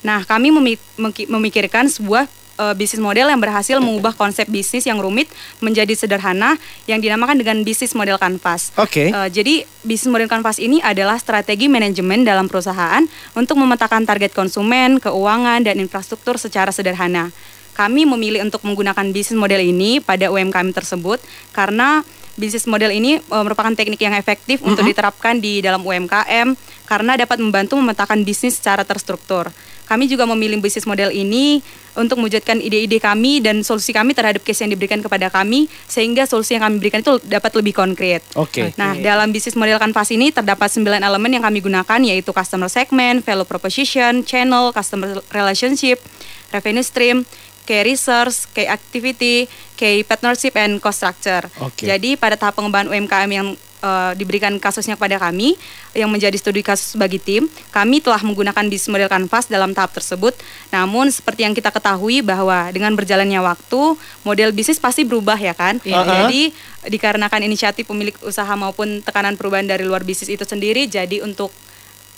Nah, 0.00 0.22
kami 0.22 0.50
memi- 0.50 0.82
meki- 0.96 1.28
memikirkan 1.28 1.86
sebuah 1.86 2.26
eh, 2.58 2.74
bisnis 2.76 3.00
model 3.00 3.28
yang 3.28 3.40
berhasil 3.40 3.78
mengubah 3.78 4.16
konsep 4.16 4.48
bisnis 4.48 4.84
yang 4.84 4.98
rumit 4.98 5.28
menjadi 5.62 5.92
sederhana 5.96 6.56
yang 6.90 6.98
dinamakan 6.98 7.40
dengan 7.40 7.60
bisnis 7.62 7.96
model 7.96 8.16
kanvas. 8.16 8.74
Oke. 8.80 9.12
Eh, 9.12 9.28
jadi 9.32 9.64
bisnis 9.84 10.10
model 10.10 10.28
kanvas 10.28 10.58
ini 10.58 10.82
adalah 10.84 11.16
strategi 11.16 11.70
manajemen 11.70 12.26
dalam 12.26 12.46
perusahaan 12.50 13.02
untuk 13.32 13.56
memetakan 13.60 14.04
target 14.04 14.34
konsumen, 14.36 15.00
keuangan, 15.00 15.64
dan 15.64 15.78
infrastruktur 15.78 16.36
secara 16.36 16.70
sederhana. 16.74 17.32
Kami 17.72 18.04
memilih 18.04 18.44
untuk 18.44 18.60
menggunakan 18.68 19.08
bisnis 19.10 19.38
model 19.38 19.64
ini 19.64 19.98
pada 19.98 20.28
UMKM 20.28 20.76
tersebut 20.76 21.18
karena 21.56 22.04
bisnis 22.36 22.64
model 22.64 22.92
ini 22.92 23.20
eh, 23.20 23.42
merupakan 23.44 23.72
teknik 23.72 24.00
yang 24.00 24.16
efektif 24.16 24.64
untuk 24.64 24.84
diterapkan 24.84 25.40
di 25.40 25.60
dalam 25.60 25.84
UMKM 25.84 26.56
karena 26.88 27.12
dapat 27.16 27.40
membantu 27.40 27.80
memetakan 27.80 28.24
bisnis 28.24 28.60
secara 28.60 28.84
terstruktur. 28.84 29.48
Kami 29.82 30.08
juga 30.08 30.24
memilih 30.24 30.56
bisnis 30.62 30.88
model 30.88 31.12
ini 31.12 31.60
untuk 31.92 32.16
mewujudkan 32.16 32.56
ide-ide 32.56 32.96
kami 32.96 33.44
dan 33.44 33.60
solusi 33.60 33.92
kami 33.92 34.16
terhadap 34.16 34.40
case 34.40 34.64
yang 34.64 34.72
diberikan 34.72 35.04
kepada 35.04 35.28
kami 35.28 35.68
sehingga 35.84 36.24
solusi 36.24 36.56
yang 36.56 36.64
kami 36.64 36.80
berikan 36.80 37.04
itu 37.04 37.20
dapat 37.28 37.52
lebih 37.60 37.76
konkret. 37.76 38.24
Oke. 38.32 38.72
Nah, 38.80 38.96
dalam 38.96 39.28
bisnis 39.28 39.52
model 39.52 39.76
Canvas 39.76 40.08
ini 40.08 40.32
terdapat 40.32 40.72
9 40.72 40.88
elemen 40.88 41.30
yang 41.36 41.44
kami 41.44 41.60
gunakan 41.60 42.00
yaitu 42.00 42.32
customer 42.32 42.72
segment, 42.72 43.20
value 43.20 43.44
proposition, 43.44 44.24
channel, 44.24 44.72
customer 44.72 45.20
relationship, 45.28 46.00
revenue 46.48 46.86
stream, 46.86 47.28
key 47.62 47.82
research, 47.86 48.50
key 48.52 48.66
activity, 48.66 49.46
key 49.78 50.02
partnership, 50.02 50.54
and 50.58 50.82
cost 50.82 51.02
structure. 51.02 51.46
Oke. 51.62 51.86
Jadi 51.86 52.18
pada 52.18 52.34
tahap 52.34 52.58
pengembangan 52.58 52.90
UMKM 52.90 53.30
yang 53.30 53.48
eh, 53.82 54.12
diberikan 54.18 54.54
kasusnya 54.58 54.98
kepada 54.98 55.18
kami 55.18 55.54
yang 55.94 56.10
menjadi 56.10 56.34
studi 56.38 56.62
kasus 56.62 56.94
bagi 56.98 57.18
tim, 57.18 57.46
kami 57.70 58.02
telah 58.02 58.20
menggunakan 58.22 58.66
bisnis 58.66 58.90
model 58.90 59.10
kanvas 59.10 59.46
dalam 59.50 59.74
tahap 59.74 59.94
tersebut. 59.94 60.34
Namun 60.74 61.10
seperti 61.10 61.46
yang 61.46 61.54
kita 61.54 61.70
ketahui 61.70 62.22
bahwa 62.22 62.70
dengan 62.70 62.94
berjalannya 62.94 63.40
waktu, 63.42 63.98
model 64.26 64.50
bisnis 64.54 64.82
pasti 64.82 65.06
berubah 65.06 65.38
ya 65.38 65.54
kan. 65.54 65.78
Iya. 65.82 66.02
Jadi 66.02 66.54
dikarenakan 66.82 67.46
inisiatif 67.46 67.86
pemilik 67.86 68.14
usaha 68.26 68.50
maupun 68.58 69.02
tekanan 69.06 69.38
perubahan 69.38 69.66
dari 69.66 69.86
luar 69.86 70.02
bisnis 70.02 70.30
itu 70.30 70.42
sendiri, 70.42 70.90
jadi 70.90 71.22
untuk 71.22 71.54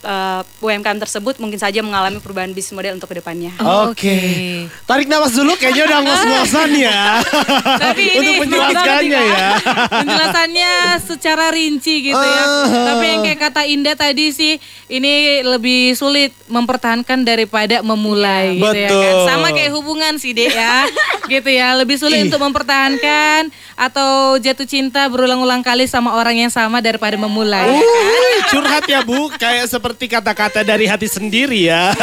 eh, 0.05 0.41
UMKM 0.61 1.01
tersebut 1.01 1.41
mungkin 1.41 1.57
saja 1.57 1.81
mengalami 1.81 2.21
perubahan 2.21 2.53
bisnis 2.53 2.77
model 2.77 3.01
untuk 3.01 3.09
ke 3.11 3.19
depannya. 3.25 3.57
Oke. 3.89 4.19
Tarik 4.85 5.09
nafas 5.09 5.33
dulu 5.33 5.57
kayaknya 5.57 5.85
udah 5.89 5.99
ngos-ngosan 6.05 6.71
ya. 6.77 7.03
Tapi 7.89 8.03
ini 8.05 8.17
Untuk 8.21 8.35
menjelaskannya 8.47 9.23
banget, 9.25 9.35
ya. 9.35 9.51
Penjelasannya 9.89 10.71
secara 11.01 11.47
rinci 11.51 12.13
gitu 12.13 12.21
ya. 12.21 12.45
Ah. 12.45 12.87
Tapi 12.95 13.05
yang 13.09 13.21
kayak 13.25 13.41
kata 13.41 13.63
Indah 13.65 13.97
tadi 13.97 14.31
sih 14.31 14.61
ini 14.93 15.41
lebih 15.41 15.97
sulit 15.97 16.37
mempertahankan 16.47 17.25
daripada 17.25 17.81
memulai 17.81 18.61
gitu 18.61 18.77
ya 18.77 18.91
kan. 18.93 19.01
Betul. 19.01 19.27
Sama 19.27 19.49
kayak 19.57 19.73
hubungan 19.73 20.13
sih 20.21 20.37
Dek 20.37 20.53
ya. 20.53 20.85
gitu 21.33 21.49
ya. 21.49 21.73
Lebih 21.81 21.97
sulit 21.97 22.29
untuk 22.29 22.45
mempertahankan 22.45 23.49
atau 23.75 24.37
jatuh 24.39 24.69
cinta 24.69 25.09
berulang-ulang 25.09 25.65
kali 25.65 25.89
sama 25.89 26.15
orang 26.15 26.47
yang 26.47 26.53
sama 26.53 26.85
daripada 26.85 27.17
memulai. 27.17 27.65
ya 27.65 27.81
kan? 27.81 28.23
Curhat 28.53 28.85
ya 28.87 29.01
Bu, 29.03 29.33
kayak 29.35 29.67
seperti 29.67 29.94
kata-kata 29.97 30.61
dari 30.61 30.85
hati 30.85 31.07
sendiri 31.07 31.71
ya. 31.71 31.95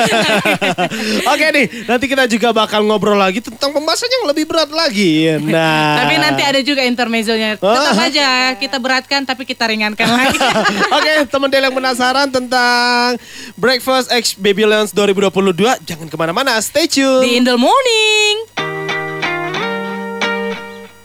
Oke 1.32 1.46
nih, 1.52 1.66
nanti 1.86 2.06
kita 2.08 2.26
juga 2.26 2.50
bakal 2.50 2.82
ngobrol 2.82 3.16
lagi 3.16 3.40
tentang 3.40 3.70
pembahasan 3.70 4.08
yang 4.08 4.26
lebih 4.26 4.48
berat 4.48 4.72
lagi. 4.72 5.36
Nah. 5.38 6.00
Tapi 6.00 6.16
nanti 6.16 6.42
ada 6.42 6.60
juga 6.60 6.82
intermezzonya. 6.82 7.60
Tetap 7.60 7.70
Ah. 7.92 8.08
aja 8.08 8.28
kita 8.56 8.78
beratkan 8.78 9.22
tapi 9.22 9.44
kita 9.44 9.68
ringankan 9.68 10.08
lagi. 10.08 10.38
Oke, 10.98 11.12
teman 11.28 11.48
Del 11.48 11.64
yang 11.64 11.76
penasaran 11.76 12.28
tentang 12.28 13.20
Breakfast 13.54 14.08
X 14.10 14.34
Babylons 14.34 14.90
2022, 14.92 15.52
jangan 15.84 16.08
ke 16.08 16.16
mana-mana, 16.16 16.56
stay 16.60 16.88
tune. 16.88 17.22
Di 17.22 17.36
Indel 17.36 17.60
Morning. 17.60 18.36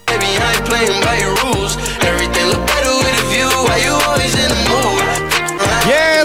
Baby, 0.06 0.30
I 0.32 0.54
ain't 0.54 0.64
playing 0.64 1.02
by 1.02 1.16
your 1.18 1.34
rules. 1.42 1.55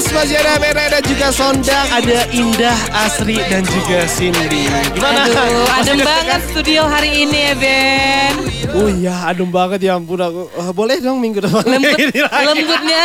Yes, 0.01 0.17
masih 0.17 0.34
ada 0.41 0.58
Mera 0.58 0.89
dan 0.89 1.03
juga 1.05 1.29
Sondang, 1.29 1.86
ada 1.93 2.25
Indah, 2.34 2.74
Asri 3.05 3.38
dan 3.38 3.62
juga 3.62 4.10
Cindy. 4.10 4.65
Gimana? 4.98 5.29
Aduh, 5.29 5.70
adem 5.77 6.01
banget 6.01 6.41
studio 6.50 6.89
hari 6.89 7.22
ini 7.22 7.38
ya 7.38 7.53
Ben. 7.53 8.34
Oh 8.74 8.89
iya, 8.89 9.13
adem 9.29 9.46
banget 9.53 9.86
ya 9.86 10.01
ampun 10.01 10.17
aku. 10.17 10.50
Eh, 10.58 10.72
boleh 10.74 10.98
dong 11.05 11.22
minggu 11.22 11.46
depan 11.46 11.62
Lembut, 11.77 12.01
lembutnya, 12.34 13.03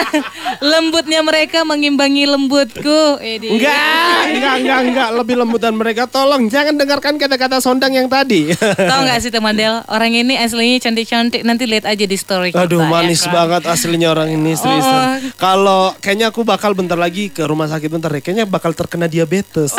lembutnya 0.64 1.20
mereka 1.20 1.68
mengimbangi 1.68 2.24
lembutku. 2.24 3.20
Edi. 3.20 3.60
Enggak, 3.60 4.22
enggak, 4.32 4.54
enggak, 4.62 4.78
enggak. 4.88 5.08
Lebih 5.20 5.34
lembutan 5.42 5.74
mereka. 5.76 6.08
Tolong 6.08 6.48
jangan 6.48 6.80
dengarkan 6.80 7.20
kata-kata 7.20 7.60
Sondang 7.60 7.92
yang 7.92 8.08
tadi. 8.08 8.56
Tahu 8.90 9.00
nggak 9.04 9.20
sih 9.20 9.28
teman 9.28 9.52
Del, 9.52 9.84
orang 9.92 10.16
ini 10.16 10.40
aslinya 10.40 10.80
cantik-cantik. 10.80 11.44
Nanti 11.44 11.68
lihat 11.68 11.84
aja 11.84 12.04
di 12.08 12.16
story 12.16 12.56
kita. 12.56 12.64
Aduh, 12.64 12.80
ya 12.80 12.88
manis 12.88 13.26
kan? 13.26 13.36
banget 13.36 13.62
aslinya 13.68 14.16
orang 14.16 14.32
ini 14.32 14.56
seriusan. 14.56 14.96
Oh. 14.96 15.12
Kalau 15.36 15.82
kayaknya 15.98 16.30
aku 16.30 16.46
bakal 16.46 16.78
bentar 16.78 16.85
lagi 16.94 17.26
ke 17.26 17.42
rumah 17.42 17.66
sakit 17.66 17.90
bentar 17.90 18.06
ya. 18.08 18.22
Kayaknya 18.22 18.46
bakal 18.46 18.70
terkena 18.70 19.10
diabetes. 19.10 19.74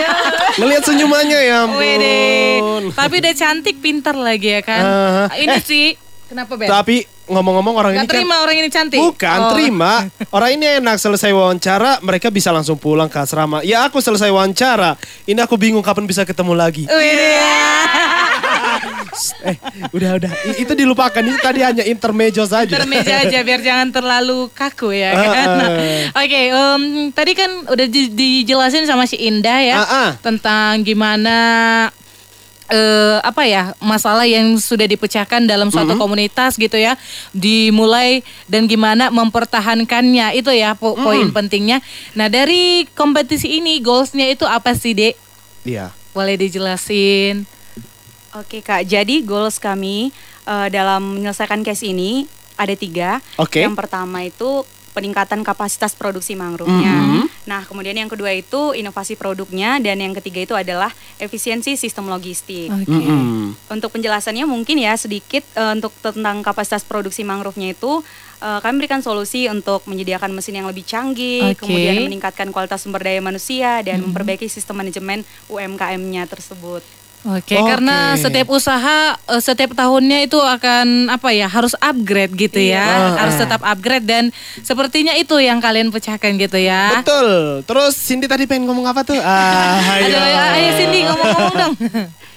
Ngelihat 0.60 0.84
senyumannya 0.84 1.40
ya 1.40 1.66
Wede. 1.66 2.18
ampun. 2.56 2.82
Tapi 2.94 3.14
udah 3.18 3.34
cantik, 3.34 3.82
pintar 3.82 4.14
lagi 4.14 4.52
ya 4.52 4.62
kan. 4.62 4.82
Ah. 4.84 5.26
ini 5.34 5.50
Eh. 5.50 5.58
sih, 5.58 5.86
kenapa 6.24 6.54
Ben? 6.54 6.70
Tapi 6.70 7.02
ngomong-ngomong 7.24 7.74
orang 7.74 7.90
Gak 7.90 7.96
ini 7.96 8.04
kan 8.04 8.14
terima 8.14 8.34
orang 8.38 8.54
ini 8.54 8.68
cantik. 8.68 9.00
Bukan 9.00 9.38
Oh. 9.40 9.50
terima 9.50 10.04
Orang 10.28 10.50
ini 10.52 10.76
enak 10.76 11.00
selesai 11.00 11.32
wawancara 11.32 11.96
Mereka 11.98 12.28
bisa 12.28 12.52
langsung 12.52 12.76
pulang 12.76 13.08
ke 13.08 13.16
asrama 13.16 13.64
Ya 13.64 13.80
aku 13.80 13.96
selesai 13.96 14.28
wawancara 14.28 14.92
Ini 15.24 15.40
aku 15.40 15.56
bingung 15.56 15.80
kapan 15.80 16.04
bisa 16.04 16.20
ketemu 16.22 16.52
lagi 16.52 16.84
Wede. 16.84 17.32
Eh 19.40 19.56
udah 19.90 20.10
udah 20.16 20.30
Itu 20.54 20.72
dilupakan 20.72 21.18
Itu 21.18 21.38
tadi 21.38 21.60
hanya 21.60 21.82
intermezzo 21.82 22.44
saja 22.44 22.68
Intermeja 22.68 23.22
aja 23.22 23.38
biar 23.40 23.60
jangan 23.60 23.88
terlalu 23.88 24.50
kaku 24.50 24.90
ya 24.90 25.10
kan. 25.12 25.48
Ah, 25.48 25.66
ah. 26.10 26.20
Oke, 26.20 26.40
em, 26.48 26.82
tadi 27.10 27.32
kan 27.32 27.50
udah 27.64 27.86
di- 27.86 28.10
dijelasin 28.10 28.84
sama 28.84 29.04
si 29.04 29.16
Indah 29.16 29.58
ya 29.58 29.76
Ah, 29.76 29.86
ah. 29.86 30.10
tentang 30.18 30.80
gimana 30.80 31.36
eh 32.64 33.18
apa 33.20 33.44
ya 33.44 33.76
masalah 33.78 34.24
yang 34.24 34.56
sudah 34.56 34.84
dipecahkan 34.84 35.44
dalam 35.44 35.68
suatu 35.68 35.94
komunitas 35.94 36.56
gitu 36.56 36.74
ya 36.74 36.96
dimulai 37.30 38.20
dan 38.46 38.64
gimana 38.64 39.12
mempertahankannya 39.12 40.32
itu 40.32 40.48
ya 40.48 40.72
po- 40.72 40.96
poin 40.96 41.28
pentingnya. 41.30 41.84
Nah 42.12 42.26
dari 42.26 42.88
kompetisi 42.90 43.60
ini 43.60 43.78
goalsnya 43.78 44.26
itu 44.26 44.42
apa 44.42 44.72
sih 44.72 44.90
dek? 44.90 45.12
Iya 45.62 45.92
Boleh 46.10 46.40
dijelasin? 46.40 47.44
Oke 48.34 48.66
kak, 48.66 48.82
jadi 48.90 49.22
goals 49.22 49.62
kami 49.62 50.10
eh, 50.42 50.68
dalam 50.74 51.22
menyelesaikan 51.22 51.62
case 51.62 51.86
ini 51.86 52.26
ada 52.58 52.74
tiga. 52.74 53.22
Oke. 53.38 53.62
Yang 53.62 53.78
pertama 53.78 54.26
itu 54.26 54.66
peningkatan 54.94 55.42
kapasitas 55.42 55.94
produksi 55.98 56.38
mangrove-nya. 56.38 56.94
Mhm. 56.94 57.22
Nah, 57.50 57.66
kemudian 57.66 57.98
yang 57.98 58.06
kedua 58.06 58.30
itu 58.30 58.74
inovasi 58.78 59.18
produknya 59.18 59.82
dan 59.82 59.98
yang 59.98 60.14
ketiga 60.14 60.46
itu 60.46 60.54
adalah 60.54 60.90
efisiensi 61.18 61.74
sistem 61.74 62.06
logistik. 62.10 62.70
Oke. 62.70 62.90
Mm-mm. 62.90 63.58
Untuk 63.70 63.90
penjelasannya 63.90 64.46
mungkin 64.46 64.82
ya 64.82 64.94
sedikit 64.98 65.42
eh, 65.54 65.70
untuk 65.74 65.94
tentang 65.98 66.42
kapasitas 66.42 66.82
produksi 66.82 67.22
mangrove-nya 67.22 67.74
itu 67.74 68.02
eh, 68.42 68.58
kami 68.58 68.82
berikan 68.82 69.02
solusi 69.02 69.46
untuk 69.46 69.86
menyediakan 69.86 70.34
mesin 70.34 70.58
yang 70.58 70.66
lebih 70.66 70.82
canggih, 70.82 71.54
Oke. 71.54 71.66
kemudian 71.66 72.02
meningkatkan 72.06 72.50
kualitas 72.50 72.82
sumber 72.82 73.02
daya 73.02 73.22
manusia 73.22 73.78
dan 73.86 74.02
memperbaiki 74.02 74.50
sistem 74.50 74.82
manajemen 74.82 75.22
UMKM-nya 75.50 76.26
tersebut. 76.26 77.03
Oke, 77.24 77.56
Oke. 77.56 77.64
karena 77.64 78.20
setiap 78.20 78.52
usaha 78.52 79.16
eh, 79.16 79.40
setiap 79.40 79.72
tahunnya 79.72 80.28
itu 80.28 80.36
akan 80.36 81.08
apa 81.08 81.32
ya 81.32 81.48
harus 81.48 81.72
upgrade 81.80 82.36
gitu 82.36 82.60
ya, 82.60 82.84
Iya. 82.84 83.16
harus 83.16 83.36
tetap 83.40 83.64
upgrade 83.64 84.04
dan 84.04 84.28
sepertinya 84.60 85.16
itu 85.16 85.40
yang 85.40 85.56
kalian 85.56 85.88
pecahkan 85.88 86.36
gitu 86.36 86.60
ya. 86.60 87.00
Betul 87.00 87.64
Terus 87.64 87.96
Cindy 87.96 88.28
tadi 88.28 88.44
pengen 88.44 88.68
ngomong 88.68 88.84
apa 88.84 89.00
tuh 89.02 89.16
ah, 89.16 89.80
Ayo, 89.96 90.12
ayo. 90.12 90.38
ayo 90.52 90.70
Cindy 90.76 91.00
ngomong-ngomong 91.08 91.54
dong. 91.56 91.74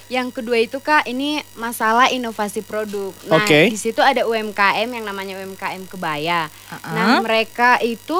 Yang 0.08 0.40
kedua 0.40 0.56
itu 0.56 0.80
kak, 0.80 1.04
ini 1.04 1.44
masalah 1.60 2.08
inovasi 2.08 2.64
produk. 2.64 3.12
Nah, 3.28 3.44
Oke. 3.44 3.68
di 3.68 3.76
situ 3.76 4.00
ada 4.00 4.24
UMKM 4.24 4.88
yang 4.88 5.04
namanya 5.04 5.36
UMKM 5.36 5.84
Kebaya. 5.84 6.48
Uh-uh. 6.72 6.96
Nah, 6.96 7.20
mereka 7.20 7.76
itu 7.84 8.16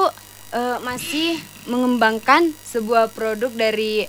eh, 0.52 0.76
masih 0.84 1.40
mengembangkan 1.64 2.52
sebuah 2.68 3.08
produk 3.16 3.48
dari 3.48 4.04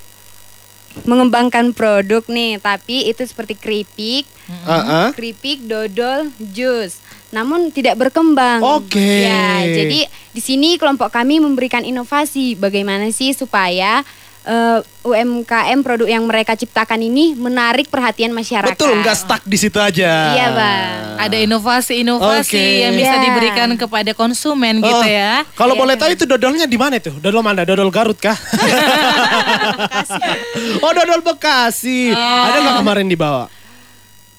mengembangkan 1.05 1.71
produk 1.71 2.25
nih, 2.27 2.59
tapi 2.59 3.07
itu 3.07 3.21
seperti 3.23 3.55
keripik, 3.55 4.25
Ah, 4.65 4.81
ah. 4.81 5.07
keripik, 5.13 5.65
dodol, 5.69 6.33
jus. 6.41 6.97
Namun 7.29 7.69
tidak 7.69 8.01
berkembang. 8.01 8.65
Oke. 8.65 9.29
Ya, 9.29 9.61
jadi 9.61 10.09
di 10.09 10.41
sini 10.41 10.81
kelompok 10.81 11.13
kami 11.13 11.37
memberikan 11.37 11.85
inovasi 11.85 12.57
bagaimana 12.57 13.13
sih 13.13 13.37
supaya 13.37 14.01
eh, 14.49 14.79
UMKM 14.99 15.79
produk 15.79 16.05
yang 16.05 16.23
mereka 16.25 16.53
ciptakan 16.53 16.99
ini 16.99 17.31
menarik 17.31 17.87
perhatian 17.87 18.31
masyarakat. 18.31 18.73
Betul 18.73 18.99
nggak 18.99 19.15
stuck 19.15 19.41
di 19.45 19.55
situ 19.55 19.77
aja 19.77 20.33
Iya, 20.33 20.47
Bang. 20.51 20.97
Ada 21.19 21.37
inovasi-inovasi 21.39 22.57
Oke. 22.57 22.83
yang 22.83 22.93
bisa 22.93 23.15
Ya. 23.15 23.21
diberikan 23.21 23.69
kepada 23.75 24.11
konsumen 24.11 24.79
gitu 24.79 24.91
Oh, 24.91 25.05
ya. 25.05 25.43
Kalau 25.53 25.77
Iya, 25.77 25.79
boleh 25.79 25.95
tahu 25.95 26.09
itu 26.11 26.23
dodolnya 26.25 26.65
di 26.65 26.75
mana 26.75 26.97
tuh? 26.97 27.15
Dodol 27.15 27.39
mana? 27.39 27.63
Dodol 27.63 27.87
Garut 27.89 28.17
kah? 28.17 28.35
oh 30.83 30.91
dodol 30.91 31.21
Bekasi. 31.21 32.11
Ada 32.11 32.57
nggak 32.59 32.75
kemarin 32.79 33.05
dibawa? 33.07 33.43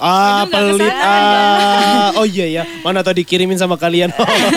Ah, 0.00 0.48
pelit. 0.48 0.88
Ah, 0.88 2.08
oh 2.18 2.24
iya 2.24 2.46
ya. 2.48 2.62
Mana 2.80 3.04
tadi 3.04 3.20
dikirimin 3.20 3.54
sama 3.54 3.76
kalian? 3.76 4.08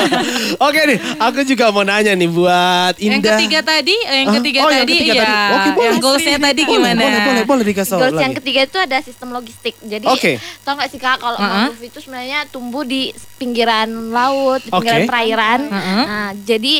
Oke 0.65 0.79
nih, 0.87 0.97
aku 1.19 1.43
juga 1.43 1.67
mau 1.67 1.83
nanya 1.83 2.15
nih 2.15 2.25
buat 2.25 2.95
Yang 2.95 3.19
Indah. 3.19 3.35
ketiga 3.35 3.59
tadi, 3.59 3.91
eh, 4.07 4.23
yang 4.23 4.31
Ah, 4.31 4.35
ketiga 4.39 4.59
oh, 4.63 4.69
yang 4.71 4.87
tadi 4.87 4.93
ketiga 4.95 5.13
ya. 5.13 5.19
tadi. 5.19 5.33
Oke, 5.35 5.69
boleh. 5.69 5.83
yang 5.83 5.97
goalsnya 5.99 6.37
tadi 6.39 6.61
Boleh, 6.63 6.73
gimana? 6.73 7.01
Boleh, 7.01 7.19
boleh, 7.21 7.43
boleh 7.43 7.63
dikasih 7.67 7.91
tahu 7.91 7.99
Goals 7.99 8.15
lagi. 8.15 8.23
yang 8.23 8.35
ketiga 8.39 8.59
itu 8.63 8.77
ada 8.79 8.97
sistem 9.03 9.29
logistik. 9.29 9.75
Jadi 9.77 10.05
Oke. 10.07 10.31
tau 10.63 10.73
gak 10.73 10.87
sih 10.87 10.97
kak 10.97 11.19
kalau 11.19 11.35
Uh-uh. 11.35 11.51
mangrove 11.67 11.83
itu 11.83 11.99
sebenarnya 11.99 12.39
tumbuh 12.47 12.81
di 12.81 13.11
pinggiran 13.35 13.89
laut, 14.09 14.63
di 14.63 14.71
pinggiran 14.71 15.01
Oke. 15.03 15.09
perairan. 15.11 15.59
Uh-uh. 15.67 16.03
Nah, 16.07 16.31
jadi 16.39 16.75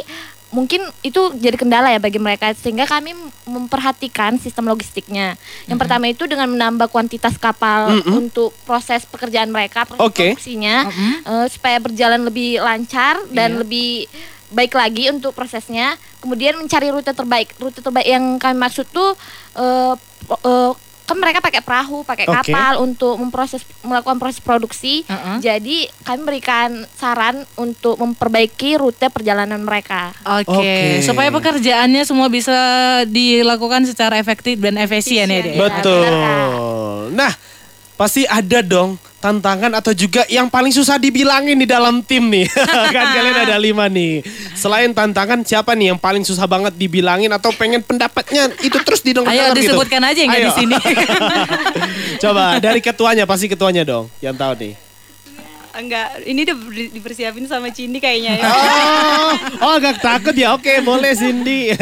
mungkin 0.53 0.85
itu 1.01 1.17
jadi 1.33 1.57
kendala 1.57 1.89
ya 1.89 1.97
bagi 1.97 2.21
mereka 2.21 2.53
sehingga 2.53 2.85
kami 2.85 3.11
memperhatikan 3.43 4.37
sistem 4.37 4.69
logistiknya. 4.69 5.33
Yang 5.65 5.79
pertama 5.79 6.05
itu 6.05 6.23
dengan 6.23 6.45
menambah 6.47 6.87
kuantitas 6.87 7.35
kapal 7.35 7.89
Mm-mm. 7.91 8.21
untuk 8.21 8.53
proses 8.63 9.03
pekerjaan 9.03 9.49
mereka, 9.49 9.83
proses 9.83 9.99
Oke. 9.99 10.31
produksinya 10.31 10.85
eh, 11.25 11.47
supaya 11.49 11.81
berjalan 11.81 12.21
lebih 12.21 12.61
lancar 12.61 13.17
dan 13.29 13.57
Iya. 13.57 13.59
lebih 13.59 13.89
baik 14.49 14.73
lagi 14.73 15.09
untuk 15.09 15.33
prosesnya. 15.33 15.97
Kemudian 16.21 16.53
mencari 16.55 16.87
rute 16.87 17.09
terbaik. 17.09 17.57
Rute 17.57 17.81
terbaik 17.81 18.05
yang 18.05 18.37
kami 18.37 18.55
maksud 18.55 18.85
tuh 18.87 19.17
po- 20.23 20.39
eh, 20.39 20.71
kan 21.03 21.19
mereka 21.19 21.43
pakai 21.43 21.59
perahu, 21.59 22.07
pakai 22.07 22.25
Oke. 22.31 22.35
kapal 22.47 22.79
untuk 22.79 23.19
memproses 23.19 23.61
melakukan 23.83 24.17
proses 24.17 24.39
produksi. 24.39 25.03
Uh-uh. 25.05 25.43
Jadi 25.43 25.91
kami 26.07 26.21
berikan 26.23 26.87
saran 26.95 27.43
untuk 27.59 27.99
memperbaiki 27.99 28.79
rute 28.79 29.11
perjalanan 29.11 29.59
mereka. 29.59 30.15
Oke, 30.41 30.47
Oke. 30.47 31.03
supaya 31.03 31.27
pekerjaannya 31.29 32.03
semua 32.07 32.31
bisa 32.31 32.55
dilakukan 33.07 33.83
secara 33.83 34.15
efektif 34.15 34.63
dan 34.63 34.79
efisien 34.79 35.27
ya, 35.27 35.39
Dek. 35.43 35.59
Betul. 35.59 37.11
Nah, 37.13 37.31
pasti 38.03 38.27
ada 38.27 38.59
dong 38.59 38.99
tantangan 39.23 39.71
atau 39.79 39.95
juga 39.95 40.27
yang 40.27 40.51
paling 40.51 40.75
susah 40.75 40.99
dibilangin 40.99 41.55
di 41.55 41.63
dalam 41.63 42.03
tim 42.03 42.27
nih. 42.27 42.51
kan 42.95 43.05
kalian 43.15 43.47
ada 43.47 43.55
lima 43.55 43.87
nih. 43.87 44.19
Selain 44.59 44.91
tantangan 44.91 45.39
siapa 45.47 45.71
nih 45.71 45.95
yang 45.95 45.99
paling 46.03 46.27
susah 46.27 46.43
banget 46.43 46.75
dibilangin 46.75 47.31
atau 47.31 47.55
pengen 47.55 47.79
pendapatnya 47.79 48.51
itu 48.59 48.75
terus 48.83 48.99
didengar 48.99 49.31
Ayo 49.31 49.55
gitu? 49.55 49.71
disebutkan 49.71 50.03
aja 50.03 50.19
yang 50.19 50.35
di 50.35 50.51
sini. 50.51 50.75
Coba 52.27 52.59
dari 52.59 52.83
ketuanya 52.83 53.23
pasti 53.23 53.47
ketuanya 53.47 53.87
dong 53.87 54.11
yang 54.19 54.35
tahu 54.35 54.51
nih. 54.59 54.75
Enggak, 55.73 56.19
ini 56.27 56.43
udah 56.43 56.57
di- 56.69 56.91
dipersiapin 56.99 57.47
sama 57.47 57.71
Cindy 57.71 58.03
kayaknya 58.03 58.43
ya. 58.43 58.45
Oh, 58.45 59.31
oh 59.63 59.71
agak 59.79 60.03
takut 60.03 60.35
ya. 60.35 60.51
Oke, 60.59 60.83
boleh 60.83 61.15
Cindy. 61.15 61.71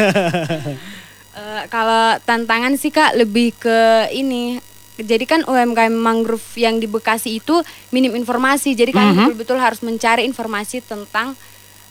Eh, 1.32 1.64
kalau 1.72 2.20
tantangan 2.28 2.76
sih 2.76 2.92
kak 2.92 3.16
lebih 3.16 3.56
ke 3.56 4.04
ini. 4.12 4.60
Jadi 5.02 5.24
kan 5.24 5.40
UMKM 5.42 5.90
mangrove 5.90 6.56
yang 6.56 6.76
di 6.76 6.86
Bekasi 6.86 7.36
itu 7.36 7.60
minim 7.88 8.12
informasi. 8.12 8.72
Jadi 8.72 8.90
kami 8.90 9.10
betul-betul 9.20 9.58
harus 9.58 9.80
mencari 9.80 10.22
informasi 10.22 10.80
tentang 10.80 11.34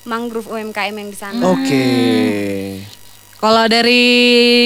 mangrove 0.02 0.48
UMKM 0.48 0.96
yang 0.96 1.10
di 1.10 1.16
sana. 1.16 1.42
Oke. 1.46 1.86
Kalau 3.36 3.66
dari 3.66 4.04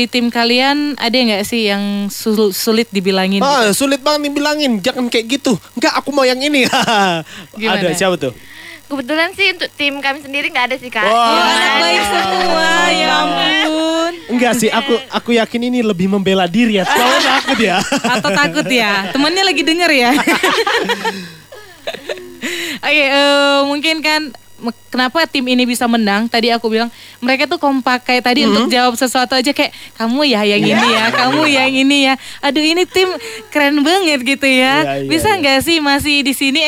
tim 0.05 0.27
kalian 0.27 0.95
ada 0.95 1.15
nggak 1.15 1.43
sih 1.43 1.65
yang 1.65 2.07
sul- 2.09 2.51
sulit 2.51 2.87
dibilangin? 2.89 3.39
Ah, 3.39 3.71
sulit 3.71 3.99
banget 3.99 4.27
dibilangin. 4.27 4.79
Jangan 4.79 5.07
kayak 5.07 5.25
gitu. 5.31 5.55
Enggak, 5.73 5.95
aku 5.95 6.11
mau 6.11 6.23
yang 6.23 6.37
ini. 6.37 6.67
Gimana? 7.55 7.79
Ada 7.79 7.95
siapa 7.95 8.19
tuh? 8.19 8.35
Kebetulan 8.85 9.33
sih 9.33 9.49
untuk 9.49 9.71
tim 9.73 9.97
kami 9.97 10.19
sendiri 10.19 10.51
nggak 10.51 10.65
ada 10.69 10.75
sih 10.75 10.91
kak. 10.91 11.01
Wah. 11.01 11.09
Oh, 11.09 11.39
anak 11.41 11.73
baik 11.81 12.03
semua, 12.05 12.69
ya 12.91 13.07
ampun. 13.17 13.53
Enggak 14.25 14.57
sih, 14.57 14.69
aku 14.73 14.97
aku 15.13 15.37
yakin 15.37 15.69
ini 15.69 15.79
lebih 15.85 16.09
membela 16.09 16.49
diri 16.49 16.81
ya. 16.81 16.85
Kalau 16.85 17.17
takut 17.37 17.59
ya. 17.61 17.77
Atau 18.17 18.29
takut 18.33 18.67
ya? 18.69 19.09
Temennya 19.13 19.43
lagi 19.45 19.61
denger 19.61 19.91
ya? 19.93 20.11
Oke, 22.85 23.03
eh, 23.09 23.59
mungkin 23.65 24.01
kan 24.05 24.33
kenapa 24.89 25.27
tim 25.27 25.43
ini 25.45 25.67
bisa 25.67 25.83
menang? 25.85 26.31
Tadi 26.31 26.49
aku 26.51 26.71
bilang 26.71 26.87
mereka 27.19 27.45
tuh 27.45 27.59
kompak 27.59 28.07
kayak 28.07 28.23
tadi 28.23 28.47
untuk 28.47 28.71
jawab 28.71 28.95
sesuatu 28.95 29.35
aja 29.35 29.51
kayak 29.51 29.75
kamu 29.99 30.21
ya 30.31 30.41
yang 30.47 30.63
ini 30.63 30.87
ya, 30.95 31.05
kamu 31.11 31.41
yang 31.51 31.71
ini 31.71 31.97
ya. 32.11 32.15
Aduh 32.39 32.63
ini 32.63 32.83
tim 32.87 33.09
keren 33.51 33.83
banget 33.83 34.23
gitu 34.23 34.47
ya. 34.47 34.81
Iya, 34.81 34.93
iya, 35.03 35.09
bisa 35.11 35.29
iya. 35.35 35.39
nggak 35.43 35.59
sih 35.63 35.77
masih 35.83 36.15
di 36.23 36.33
sini? 36.33 36.61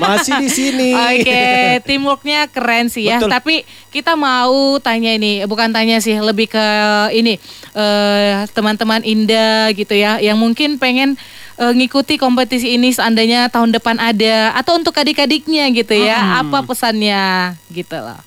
Masih 0.00 0.32
di 0.40 0.48
sini. 0.48 0.90
Oke, 0.96 1.44
teamworknya 1.84 2.48
keren 2.48 2.88
sih 2.88 3.06
ya. 3.06 3.20
Betul. 3.20 3.30
Tapi 3.30 3.54
kita 3.90 4.14
mau 4.16 4.78
tanya 4.80 5.12
ini, 5.12 5.44
bukan 5.44 5.74
tanya 5.74 5.98
sih, 5.98 6.16
lebih 6.16 6.48
ke 6.48 6.66
ini 7.12 7.36
eh, 7.74 8.46
teman-teman 8.54 9.02
Indah 9.02 9.74
gitu 9.74 9.92
ya, 9.92 10.22
yang 10.22 10.38
mungkin 10.38 10.78
pengen 10.78 11.18
eh, 11.60 11.72
ngikuti 11.76 12.16
kompetisi 12.16 12.72
ini 12.80 12.88
seandainya 12.90 13.52
tahun 13.52 13.76
depan 13.76 14.00
ada, 14.00 14.56
atau 14.56 14.80
untuk 14.80 14.96
adik-adiknya 14.96 15.68
gitu 15.76 15.92
ya, 15.92 16.40
apa 16.40 16.64
pesannya 16.64 17.54
gitu 17.68 18.00
loh. 18.00 18.18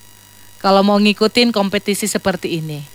Kalau 0.61 0.85
mau 0.85 0.95
ngikutin 1.01 1.51
kompetisi 1.51 2.07
seperti 2.07 2.61
ini. 2.61 2.93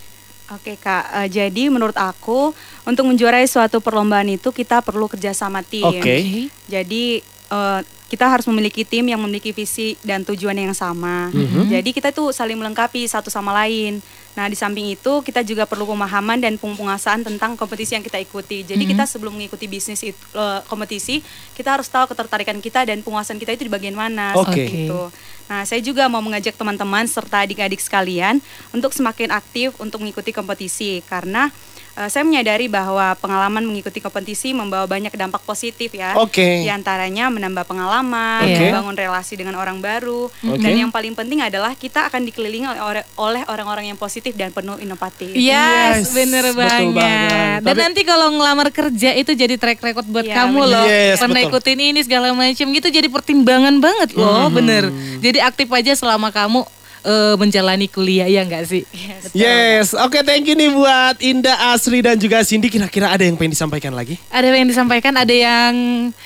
Oke 0.49 0.81
kak, 0.81 1.13
Eh, 1.21 1.29
jadi 1.29 1.69
menurut 1.69 1.93
aku 1.93 2.57
untuk 2.89 3.05
menjuarai 3.05 3.45
suatu 3.45 3.85
perlombaan 3.85 4.33
itu 4.33 4.49
kita 4.49 4.81
perlu 4.81 5.05
kerjasama 5.05 5.61
tim. 5.61 5.85
Oke. 5.85 6.49
Jadi 6.65 7.21
eh, 7.53 7.81
kita 8.09 8.25
harus 8.25 8.49
memiliki 8.49 8.89
tim 8.89 9.05
yang 9.05 9.21
memiliki 9.21 9.53
visi 9.53 10.01
dan 10.01 10.25
tujuan 10.25 10.57
yang 10.57 10.73
sama. 10.73 11.29
Mhm. 11.29 11.69
Jadi 11.69 11.91
kita 11.93 12.09
tuh 12.17 12.33
saling 12.33 12.57
melengkapi 12.57 13.05
satu 13.05 13.29
sama 13.29 13.53
lain. 13.53 14.01
Nah 14.39 14.47
di 14.47 14.55
samping 14.55 14.95
itu 14.95 15.19
kita 15.27 15.43
juga 15.43 15.67
perlu 15.67 15.83
pemahaman 15.83 16.39
dan 16.39 16.55
penguasaan 16.55 17.27
tentang 17.27 17.59
kompetisi 17.59 17.99
yang 17.99 18.07
kita 18.07 18.23
ikuti. 18.23 18.63
Jadi 18.63 18.87
Mhm. 18.87 18.91
kita 18.95 19.05
sebelum 19.11 19.35
mengikuti 19.35 19.67
bisnis 19.67 19.99
itu, 20.07 20.15
eh, 20.15 20.63
kompetisi, 20.71 21.27
kita 21.59 21.75
harus 21.75 21.91
tahu 21.91 22.07
ketertarikan 22.07 22.55
kita 22.63 22.87
dan 22.87 23.03
penguasaan 23.03 23.43
kita 23.43 23.59
itu 23.59 23.67
di 23.67 23.73
bagian 23.75 23.99
mana. 23.99 24.39
Oke. 24.39 24.55
seperti 24.55 24.87
itu. 24.87 25.03
Nah, 25.49 25.65
saya 25.65 25.81
juga 25.83 26.07
mau 26.07 26.21
mengajak 26.23 26.55
teman-teman 26.55 27.09
serta 27.09 27.43
adik-adik 27.43 27.81
sekalian 27.83 28.39
untuk 28.71 28.95
semakin 28.95 29.35
aktif 29.35 29.75
untuk 29.83 29.99
mengikuti 30.05 30.31
kompetisi 30.31 31.01
karena 31.09 31.51
eh, 31.99 32.09
saya 32.09 32.23
menyadari 32.23 32.71
bahwa 32.71 33.19
pengalaman 33.19 33.61
mengikuti 33.61 33.99
kompetisi 33.99 34.55
membawa 34.55 34.87
banyak 34.87 35.11
dampak 35.11 35.43
positif 35.43 35.91
ya. 35.91 36.15
Oke. 36.15 36.63
Di 36.63 36.71
antaranya 36.71 37.27
menambah 37.29 37.67
pengalaman, 37.67 38.47
Oke. 38.47 38.55
membangun 38.63 38.95
relasi 38.95 39.35
dengan 39.35 39.59
orang 39.59 39.83
baru, 39.83 40.31
Oke. 40.31 40.63
dan 40.63 40.73
yang 40.79 40.91
paling 40.91 41.13
penting 41.13 41.43
adalah 41.43 41.75
kita 41.75 42.07
akan 42.07 42.23
dikelilingi 42.23 42.71
oleh 43.19 43.43
orang-orang 43.45 43.91
yang 43.91 43.99
positif 43.99 44.33
dan 44.33 44.55
penuh 44.55 44.79
inovatif. 44.79 45.35
Yes, 45.35 46.07
Yes, 46.07 46.15
bener 46.15 46.55
betul 46.55 46.95
banget. 46.95 46.95
banget. 46.95 47.59
Dan 47.59 47.67
Tapi- 47.67 47.83
nanti 47.83 48.01
kalau 48.03 48.29
ngelamar 48.31 48.69
kerja 48.71 49.11
itu 49.13 49.33
jadi 49.33 49.55
track 49.57 49.83
record 49.83 50.07
buat 50.07 50.23
Iya, 50.23 50.35
kamu 50.39 50.59
bener. 50.61 50.71
loh. 50.71 50.85
Yes, 50.87 51.17
Pernah 51.19 51.41
betul. 51.41 51.51
ikutin 51.51 51.79
ini 51.83 52.01
segala 52.01 52.31
macam 52.31 52.67
gitu 52.69 52.89
jadi 52.89 53.09
pertimbangan 53.09 53.75
banget 53.83 54.15
loh, 54.15 54.47
bener. 54.49 54.93
Jadi 55.19 55.39
aktif 55.41 55.67
aja 55.69 55.93
selama 55.93 56.31
kamu 56.31 56.63
eh, 57.09 57.35
menjalani 57.35 57.89
kuliah 57.89 58.29
ya 58.29 58.45
enggak 58.45 58.69
sih? 58.69 58.85
Yes, 59.33 59.97
oke 59.97 60.21
thank 60.23 60.45
you 60.45 60.53
nih 60.53 60.69
buat 60.69 61.17
Indah, 61.19 61.73
Asri 61.73 62.05
dan 62.05 62.21
juga 62.21 62.45
Cindy. 62.45 62.69
Kira-kira 62.69 63.09
ada 63.09 63.25
yang 63.25 63.35
pengen 63.35 63.57
disampaikan 63.57 63.97
lagi? 63.97 64.21
Ada 64.29 64.53
yang 64.53 64.69
disampaikan, 64.69 65.17
ada 65.17 65.33
yang 65.33 65.73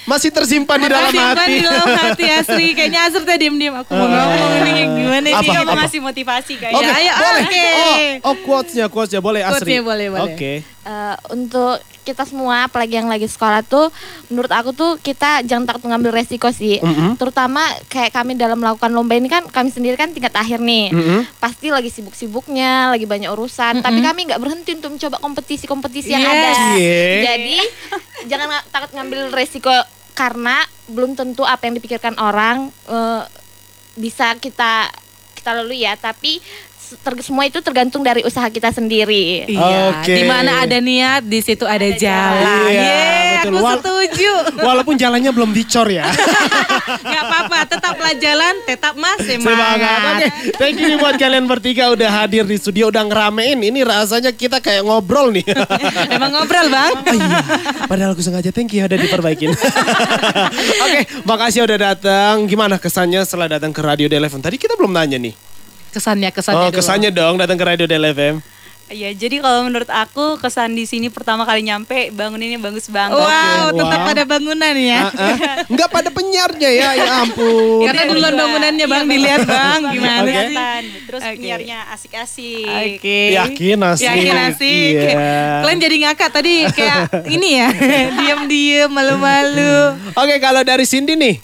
Masih 0.05 0.29
tersimpan 0.29 0.77
di 0.77 0.88
dalam 0.90 1.12
hati. 1.14 1.53
di 1.53 1.62
dalam 1.62 1.88
hati 1.88 2.25
Asri. 2.42 2.66
Kayaknya 2.72 3.00
Asri 3.05 3.22
tadi 3.22 3.38
diem-diem. 3.40 3.74
Aku 3.76 3.90
mau 3.90 4.05
ngomong 4.05 4.52
nih 4.61 4.74
gimana 4.85 5.16
Apa? 5.18 5.22
nih? 5.22 5.33
Dia 5.40 5.61
mau 5.61 5.64
Apa? 5.64 5.81
ngasih 5.81 6.00
motivasi 6.02 6.52
kayak 6.57 6.74
Oke, 6.74 6.85
Ya, 6.85 6.94
ayo, 6.94 7.12
boleh. 7.14 7.42
oke. 7.42 7.64
Oh, 7.64 7.96
oh 8.24 8.37
quotes-nya, 8.42 8.87
quotes-nya 8.87 9.20
boleh 9.20 9.40
Asri. 9.40 9.59
Quotes-nya 9.62 9.83
boleh, 9.83 10.07
boleh. 10.09 10.22
Oke. 10.28 10.52
Eh, 10.62 11.16
untuk 11.31 11.78
kita 12.02 12.26
semua 12.26 12.66
apalagi 12.66 12.98
yang 12.98 13.07
lagi 13.07 13.24
sekolah 13.24 13.62
tuh 13.62 13.87
menurut 14.26 14.50
aku 14.50 14.74
tuh 14.74 14.98
kita 14.98 15.38
jangan 15.40 15.62
takut 15.64 15.87
mengambil 15.87 16.11
resiko 16.12 16.50
sih 16.50 16.83
Mm-mm. 16.83 17.14
terutama 17.14 17.62
kayak 17.87 18.11
kami 18.11 18.35
dalam 18.35 18.59
melakukan 18.59 18.90
lomba 18.90 19.14
ini 19.14 19.31
kan 19.31 19.46
kami 19.46 19.70
sendiri 19.70 19.94
kan 19.94 20.11
tingkat 20.11 20.35
akhir 20.35 20.59
nih 20.59 20.90
Mm-mm. 20.90 21.22
pasti 21.38 21.70
lagi 21.70 21.94
sibuk-sibuknya 21.94 22.90
lagi 22.90 23.07
banyak 23.07 23.31
urusan 23.31 23.81
tapi 23.81 24.02
kami 24.02 24.26
nggak 24.26 24.42
berhenti 24.42 24.74
untuk 24.74 24.98
mencoba 24.98 25.22
kompetisi-kompetisi 25.22 26.11
yang 26.11 26.20
Yes. 26.20 26.35
ada 26.35 26.50
Yeah. 26.74 27.22
jadi 27.24 27.57
jangan 28.26 28.46
nga- 28.50 28.66
takut 28.68 28.90
ngambil 28.92 29.20
resiko 29.31 29.70
karena 30.12 30.64
belum 30.88 31.16
tentu 31.16 31.42
apa 31.44 31.68
yang 31.68 31.77
dipikirkan 31.77 32.16
orang 32.20 32.68
eh, 32.88 33.22
bisa 33.96 34.37
kita 34.37 34.88
kita 35.37 35.51
lalui 35.57 35.83
ya. 35.85 35.96
Tapi 35.96 36.38
ter- 37.01 37.25
semua 37.25 37.48
itu 37.48 37.59
tergantung 37.64 38.05
dari 38.05 38.20
usaha 38.22 38.44
kita 38.53 38.68
sendiri. 38.70 39.48
Iya, 39.48 40.05
Oke. 40.05 40.12
di 40.12 40.22
mana 40.29 40.62
ada 40.64 40.79
niat, 40.79 41.25
di 41.25 41.40
situ 41.40 41.64
ada, 41.64 41.88
jalan. 41.96 42.68
Iya, 42.68 42.83
Yeay, 42.85 43.22
betul. 43.48 43.59
aku 43.59 43.78
setuju. 43.78 44.33
Walaupun 44.61 44.94
jalannya 44.94 45.31
belum 45.33 45.50
dicor 45.50 45.88
ya. 45.88 46.07
Gak 47.12 47.22
apa-apa, 47.24 47.59
tetaplah 47.66 48.12
jalan, 48.14 48.55
tetap 48.62 48.94
mas 48.94 49.18
Semangat. 49.22 49.42
semangat. 49.42 49.98
Oke, 50.12 50.26
thank 50.57 50.78
you 50.78 50.96
buat 50.98 51.16
kalian 51.16 51.44
bertiga 51.46 51.90
udah 51.90 52.11
hadir 52.22 52.44
di 52.44 52.57
studio, 52.57 52.88
udah 52.88 53.02
ngeramein. 53.02 53.59
Ini 53.59 53.83
rasanya 53.83 54.31
kita 54.31 54.61
kayak 54.61 54.87
ngobrol 54.87 55.33
nih. 55.33 55.46
Emang 56.14 56.31
ngobrol 56.31 56.66
bang? 56.68 56.92
Oh 56.92 57.14
iya, 57.16 57.38
padahal 57.87 58.12
aku 58.14 58.22
sengaja 58.22 58.52
thank 58.52 58.70
you 58.70 58.85
udah 58.85 58.98
diperbaikin. 58.98 59.50
Oke, 60.85 61.00
makasih 61.24 61.64
udah 61.64 61.94
datang. 61.94 62.44
Gimana 62.46 62.76
kesannya 62.76 63.24
setelah 63.24 63.59
datang 63.59 63.72
ke 63.72 63.81
Radio 63.81 64.07
Deleven? 64.07 64.42
Tadi 64.42 64.57
kita 64.61 64.76
belum 64.76 64.92
nanya 64.92 65.16
nih. 65.16 65.35
Kesannya, 65.92 66.31
kesannya 66.33 66.68
Oh, 66.68 66.70
kesannya 66.72 67.11
dong 67.12 67.37
datang 67.37 67.57
ke 67.57 67.64
Radio 67.64 67.87
Deleven. 67.88 68.40
Iya, 68.92 69.16
jadi 69.16 69.40
kalau 69.40 69.64
menurut 69.64 69.88
aku 69.88 70.37
kesan 70.37 70.76
di 70.76 70.85
sini 70.85 71.09
pertama 71.09 71.48
kali 71.48 71.64
nyampe 71.64 72.12
bangunannya 72.12 72.61
bagus 72.61 72.92
banget. 72.92 73.24
Wow, 73.24 73.72
tetap 73.72 74.00
wow. 74.05 74.09
pada 74.12 74.22
bangunan 74.28 74.74
ya. 74.76 75.09
Ah, 75.09 75.33
ah. 75.33 75.57
Enggak 75.64 75.88
pada 75.88 76.12
penyiarnya 76.12 76.70
ya, 76.76 76.88
ya 77.00 77.11
ampun. 77.24 77.88
Karena 77.88 78.02
duluan 78.12 78.35
bangunannya 78.37 78.85
bang, 78.85 79.05
Iya, 79.09 79.12
dilihat 79.16 79.40
bang, 79.48 79.81
gimana 79.96 80.20
sih? 80.20 80.28
Kelihatan. 80.28 80.83
Terus 81.09 81.22
Oke. 81.24 81.33
penyiarnya 81.33 81.78
asik-asik. 81.96 82.68
Oke. 82.68 83.20
Yakin 83.33 83.78
asik. 83.81 84.07
Yakin 84.12 84.37
asik. 84.52 84.92
Iya. 84.92 85.33
Kalian 85.64 85.81
jadi 85.81 85.96
ngakak 86.05 86.31
tadi 86.31 86.55
kayak 86.76 87.00
ini 87.40 87.48
ya, 87.64 87.68
diam-diam, 88.20 88.90
malu-malu. 88.92 89.96
Oke, 90.20 90.37
kalau 90.37 90.61
dari 90.61 90.85
Cindy 90.85 91.16
nih. 91.16 91.40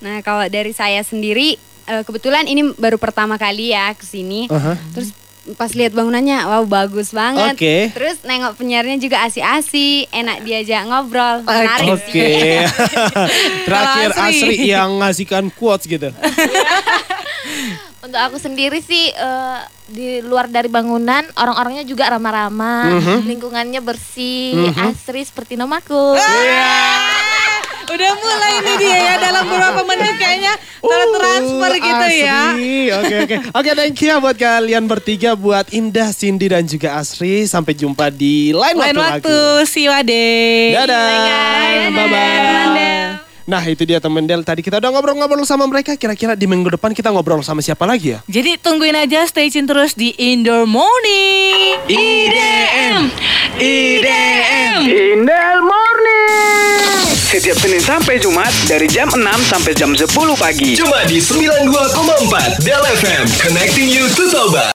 Nah, 0.00 0.24
kalau 0.24 0.48
dari 0.48 0.72
saya 0.72 1.04
sendiri 1.04 1.60
eh, 1.84 2.02
kebetulan 2.08 2.48
ini 2.48 2.72
baru 2.80 2.96
pertama 2.96 3.36
kali 3.36 3.76
ya 3.76 3.92
ke 3.92 4.08
sini. 4.08 4.48
Aha. 4.48 4.80
Terus 4.96 5.19
pas 5.56 5.70
lihat 5.70 5.90
bangunannya, 5.90 6.44
wow 6.44 6.62
bagus 6.62 7.10
banget. 7.10 7.54
Oke. 7.54 7.76
Terus 7.90 8.20
nengok 8.22 8.54
penyiarnya 8.54 8.96
juga 8.96 9.24
asik-asik, 9.24 10.06
enak 10.10 10.42
diajak 10.42 10.84
ngobrol, 10.84 11.40
menarik 11.42 11.96
Oke. 11.96 12.06
sih. 12.06 12.60
Terakhir 13.66 14.10
Asri. 14.12 14.40
Asri 14.52 14.56
yang 14.68 14.90
ngasihkan 14.98 15.48
quotes 15.50 15.84
gitu. 15.84 16.12
Untuk 18.00 18.16
aku 18.16 18.40
sendiri 18.40 18.80
sih 18.80 19.12
eh, 19.12 19.60
di 19.86 20.18
luar 20.20 20.48
dari 20.48 20.66
bangunan 20.66 21.20
orang-orangnya 21.36 21.84
juga 21.84 22.08
ramah-ramah, 22.08 22.96
Mhm. 22.96 23.16
lingkungannya 23.28 23.80
bersih, 23.80 24.56
asri 24.74 25.20
seperti 25.20 25.54
namaku. 25.54 26.16
Udah 27.90 28.12
mulai 28.14 28.52
ini 28.62 28.72
dia 28.78 28.98
ya 29.02 29.14
dalam 29.18 29.42
beberapa 29.50 29.82
menit 29.82 30.14
kayaknya 30.14 30.54
tertransfer 30.78 31.72
gitu 31.74 32.06
ya. 32.22 32.30
Uh, 32.30 32.46
Asri. 32.54 32.74
Oke 32.94 33.14
oke. 33.26 33.36
Oke 33.50 33.70
thank 33.74 33.98
you 33.98 34.14
buat 34.22 34.36
kalian 34.38 34.84
bertiga 34.86 35.30
buat 35.34 35.66
Indah, 35.74 36.14
Cindy 36.14 36.46
dan 36.46 36.62
juga 36.70 36.94
Asri. 37.02 37.50
Sampai 37.50 37.74
jumpa 37.74 38.14
di 38.14 38.54
lain, 38.54 38.78
Lain 38.78 38.94
waktu. 38.94 39.26
waktu, 39.26 39.36
see 39.66 39.90
you 39.90 39.92
ade. 39.92 40.70
Dadah. 40.78 41.90
Bye 41.90 42.06
bye. 42.06 42.50
Nah 43.50 43.66
itu 43.66 43.82
dia 43.82 43.98
temen 43.98 44.22
Del. 44.30 44.46
Tadi 44.46 44.62
kita 44.62 44.78
udah 44.78 44.94
ngobrol-ngobrol 44.94 45.42
sama 45.42 45.66
mereka. 45.66 45.98
Kira-kira 45.98 46.38
di 46.38 46.46
minggu 46.46 46.70
depan 46.78 46.94
kita 46.94 47.10
ngobrol 47.10 47.42
sama 47.42 47.58
siapa 47.58 47.82
lagi 47.82 48.14
ya? 48.14 48.22
Jadi 48.30 48.54
tungguin 48.62 48.94
aja 48.94 49.26
stay 49.26 49.50
tune 49.50 49.66
terus 49.66 49.98
di 49.98 50.14
Indoor 50.14 50.70
Morning. 50.70 51.82
IDM 51.90 53.10
IDM 53.58 54.78
Indel 54.86 55.58
Morning 55.66 56.99
Setiap 57.30 57.62
Senin 57.62 57.78
sampai 57.78 58.18
Jumat 58.18 58.50
dari 58.66 58.90
jam 58.90 59.06
6 59.06 59.22
sampai 59.22 59.70
jam 59.70 59.94
10 59.94 60.02
pagi. 60.34 60.74
Cuma 60.74 61.06
di 61.06 61.22
92,4 61.22 62.58
Del 62.58 62.82
FM 62.82 63.22
Connecting 63.38 63.86
you 63.86 64.10
to 64.10 64.26
Toba 64.34 64.66